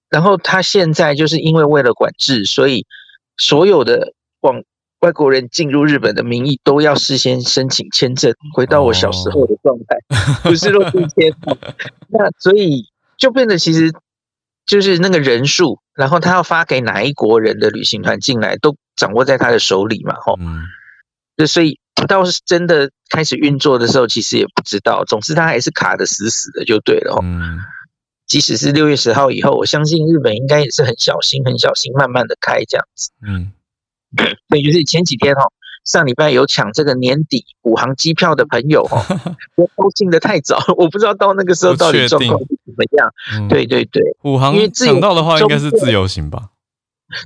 [0.09, 2.87] 然后他现在就是因为为了管制，所以
[3.37, 4.63] 所有的往
[5.01, 9.99] 外国人进入日本的名义都要事先申请签证，回到我小时候的状态，
[10.43, 11.35] 不是落地签。
[12.09, 12.87] 那所以
[13.19, 13.93] 就变得其实
[14.65, 20.37] 就是那个人数，然后他要发给哪一国人的旅行团进来，都掌握在他的手里嘛，吼。
[20.41, 20.63] 嗯。
[21.37, 21.79] 就所以
[22.09, 25.05] 到是真的开始运作的时候，其实也不知道。
[25.05, 27.23] 总之他还是卡得死死的，就对了，吼。
[28.27, 28.29] 嗯。
[28.29, 33.13] 即使是六月十号以后，我相信日本应该也是很小心、很小心，慢慢的开这样子。
[33.25, 33.53] 嗯，
[34.51, 35.45] 对，就是前几天哈，
[35.85, 39.07] 上礼拜有抢这个年底五航机票的朋友哈，
[39.55, 43.09] 别高兴的太早， 我不知道到那个时候到底状况是怎么样。
[43.35, 46.51] 嗯、对对对，五航因为抢到的话应该是自由行吧？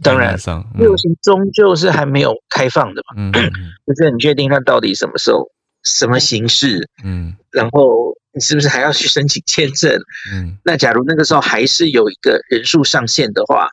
[0.02, 3.14] 当然，嗯、自由行终究是还没有开放的嘛。
[3.16, 3.32] 嗯，
[3.88, 5.48] 就是很确定它到底什么时候、
[5.82, 6.90] 什么形式？
[7.02, 8.14] 嗯，然后。
[8.32, 9.92] 你是不是还要去申请签证？
[10.32, 13.68] 嗯，那假如那个时候还是有一个人数上限的话，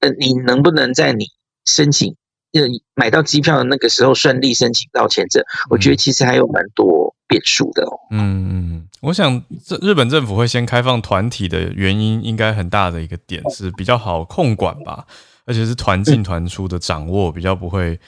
[0.00, 1.26] 嗯，你能不能在你
[1.66, 2.14] 申请、
[2.52, 2.62] 呃
[2.94, 5.42] 买到机票的那个时候顺利申请到签证？
[5.68, 7.98] 我觉得其实还有蛮多变数的哦。
[8.10, 15.06] 嗯嗯，我想这日本政府会先开放团体的原因，应该很大的一个点是比较好控管吧，
[15.44, 18.00] 而且是团进团出的掌握比较不会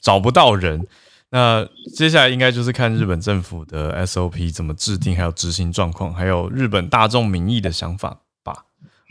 [0.00, 0.86] 找不到人。
[1.30, 8.64] 那接下来应该就是看日本政府的 SOP 怎么制定，还有执行状况，还有日本大众民意的想法吧。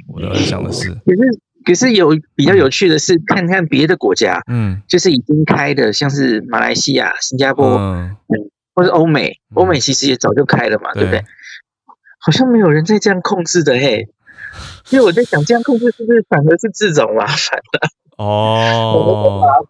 [0.08, 8.16] 我的想的是，可是可是有比较有趣的是，看看别的国家，嗯，就是已经开的，像是马来西亚、新加坡，嗯，
[8.74, 11.24] 或者欧美，欧美其实也早就开了嘛，对不对？
[12.20, 14.08] 好像没有人在这样控制的嘿，
[14.90, 17.88] 因为我在想，这样控制是不是反而是自找麻烦的？
[18.18, 19.66] 哦，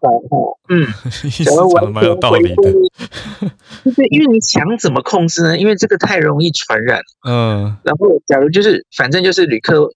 [0.68, 0.86] 嗯，
[1.44, 2.62] 讲的蛮有道理的，
[3.84, 5.58] 就是因为你想怎么控制呢？
[5.58, 9.90] 因为这个太容易传染，嗯，然后假如就是反正就是旅客，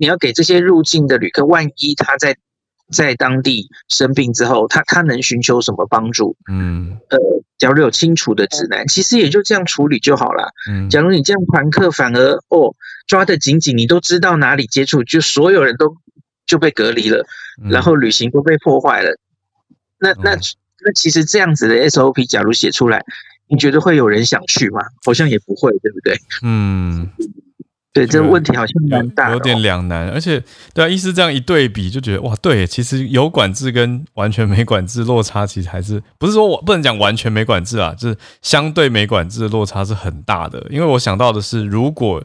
[0.00, 2.36] 你要给这些入境的旅客，万一他在
[2.90, 6.36] 在当地生病之后，他他能寻求什么帮助？
[6.50, 7.18] 嗯，呃，
[7.56, 10.50] 假如有清楚的指南，其实也就这样处理就好了。
[10.70, 12.74] 嗯，假如你这样团客反而哦
[13.06, 15.96] 抓得紧紧，你都知道哪里接触，就所有人都。
[16.46, 17.24] 就被隔离了，
[17.70, 19.10] 然后旅行都被破坏了。
[19.98, 20.36] 那那
[20.84, 23.02] 那其实这样子的 SOP，假如写出来，
[23.48, 24.80] 你觉得会有人想去吗？
[25.04, 26.14] 好像也不会，对不对？
[26.42, 27.08] 嗯，
[27.92, 30.10] 对，这个问题好像蛮大，有点两难。
[30.10, 30.42] 而且，
[30.74, 40.64] 对啊，医师这样一对比，就觉得哇，对，其实有管制跟完全没管制落差，其实还是不是说我不能讲完全没管制啊，就是相对没管制的落差是很大的。
[40.68, 42.22] 因为我想到的是，如果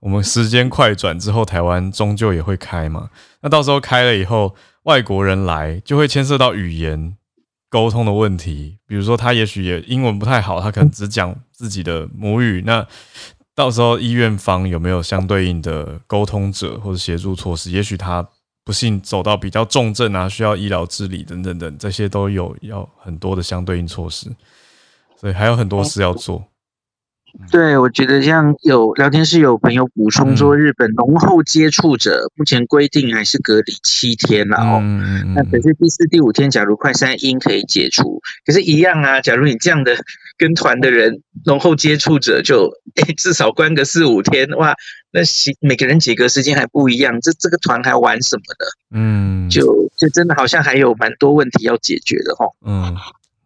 [0.00, 3.08] 我们时间快转之后，台湾终究也会开嘛。
[3.42, 7.16] 那到时候开了以后，外国人来就会牵涉到语言
[7.68, 8.78] 沟通的问题。
[8.86, 12.62] 比如说，他也许也英文不太好，他可能只讲自己的母语。
[12.64, 12.86] 那
[13.54, 17.70] 到时候医院方有没有相对应的沟通者或者协助措施？
[17.70, 18.26] 也许他
[18.64, 24.30] 不幸走到比较重症啊，需要医疗治理等等等，这些都有要很多的相对应措施。
[25.20, 26.44] 所以还有很多事要做。
[27.50, 34.80] 对，我觉得像有聊天室有朋友补充说，日本浓厚接触者目前规定还是隔离七天了哦。
[35.34, 39.20] 那可是第四、第五天，假如快三阴可以解除，可是，一样啊。
[39.20, 39.96] 假如你这样的
[40.36, 42.70] 跟团的人浓厚接触者就，
[43.16, 44.74] 至少关个四五天哇，
[45.10, 45.20] 那
[45.60, 48.66] 每个人几个时间还不一样，这这个团还玩什么的？
[48.94, 49.64] 嗯，就
[49.96, 52.46] 就真的好像还有蛮多问题要解决的哈。
[52.64, 52.96] 嗯，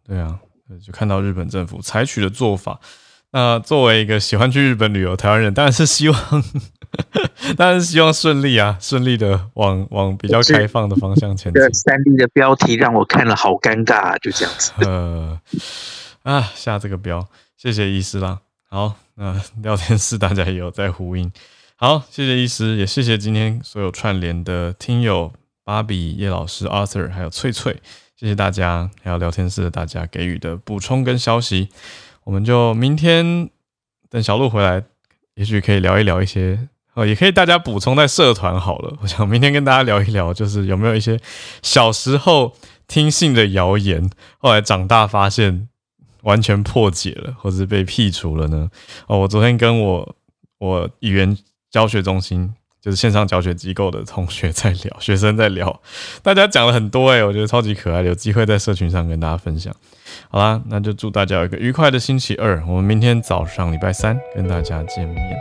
[0.07, 0.39] 对啊，
[0.84, 2.80] 就看到日本政府采取的做法。
[3.32, 6.44] 那作为一个喜欢去日本旅游台湾人，当然是希望，
[7.56, 11.60] 当然是希望顺利啊，顺利的往往比较开放的方向前进。
[11.60, 14.72] 这三 D 的标题让我看了好尴尬啊，就这样子。
[14.86, 15.38] 呃，
[16.22, 18.38] 啊，下这个标，谢谢医师啦。
[18.70, 21.30] 好，那聊天室大家也有在呼应。
[21.74, 25.30] 好，谢谢医师，也谢谢今天所有串联的听友
[25.62, 27.76] 芭比、叶老师、Arthur，还有翠翠，
[28.18, 31.68] 谢谢大家，还有聊天室的大家给予的补充跟消息。
[32.26, 33.48] 我们就明天
[34.10, 34.82] 等小鹿回来，
[35.36, 36.58] 也许可以聊一聊一些，
[36.94, 38.96] 哦，也可以大家补充在社团好了。
[39.00, 41.20] 我想明天跟大家聊一聊，就是有没有一些
[41.62, 42.56] 小时候
[42.88, 45.68] 听信的谣言，后来长大发现
[46.22, 48.68] 完全破解了，或者是被剔除了呢？
[49.06, 50.16] 哦，我昨天跟我
[50.58, 51.38] 我语言
[51.70, 52.52] 教学中心。
[52.80, 55.80] 就是线上教学机构的同学在聊， 学生在聊，
[56.22, 59.74] 大家讲了很多诶，我觉得超级可爱的，有机会在社群上跟大家分享。
[60.30, 65.36] 好啦，那就祝大家有一个愉快的星期二，我们明天早上礼拜三跟大家见面，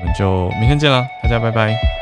[0.00, 1.97] 我们就明天见啦，大家拜拜。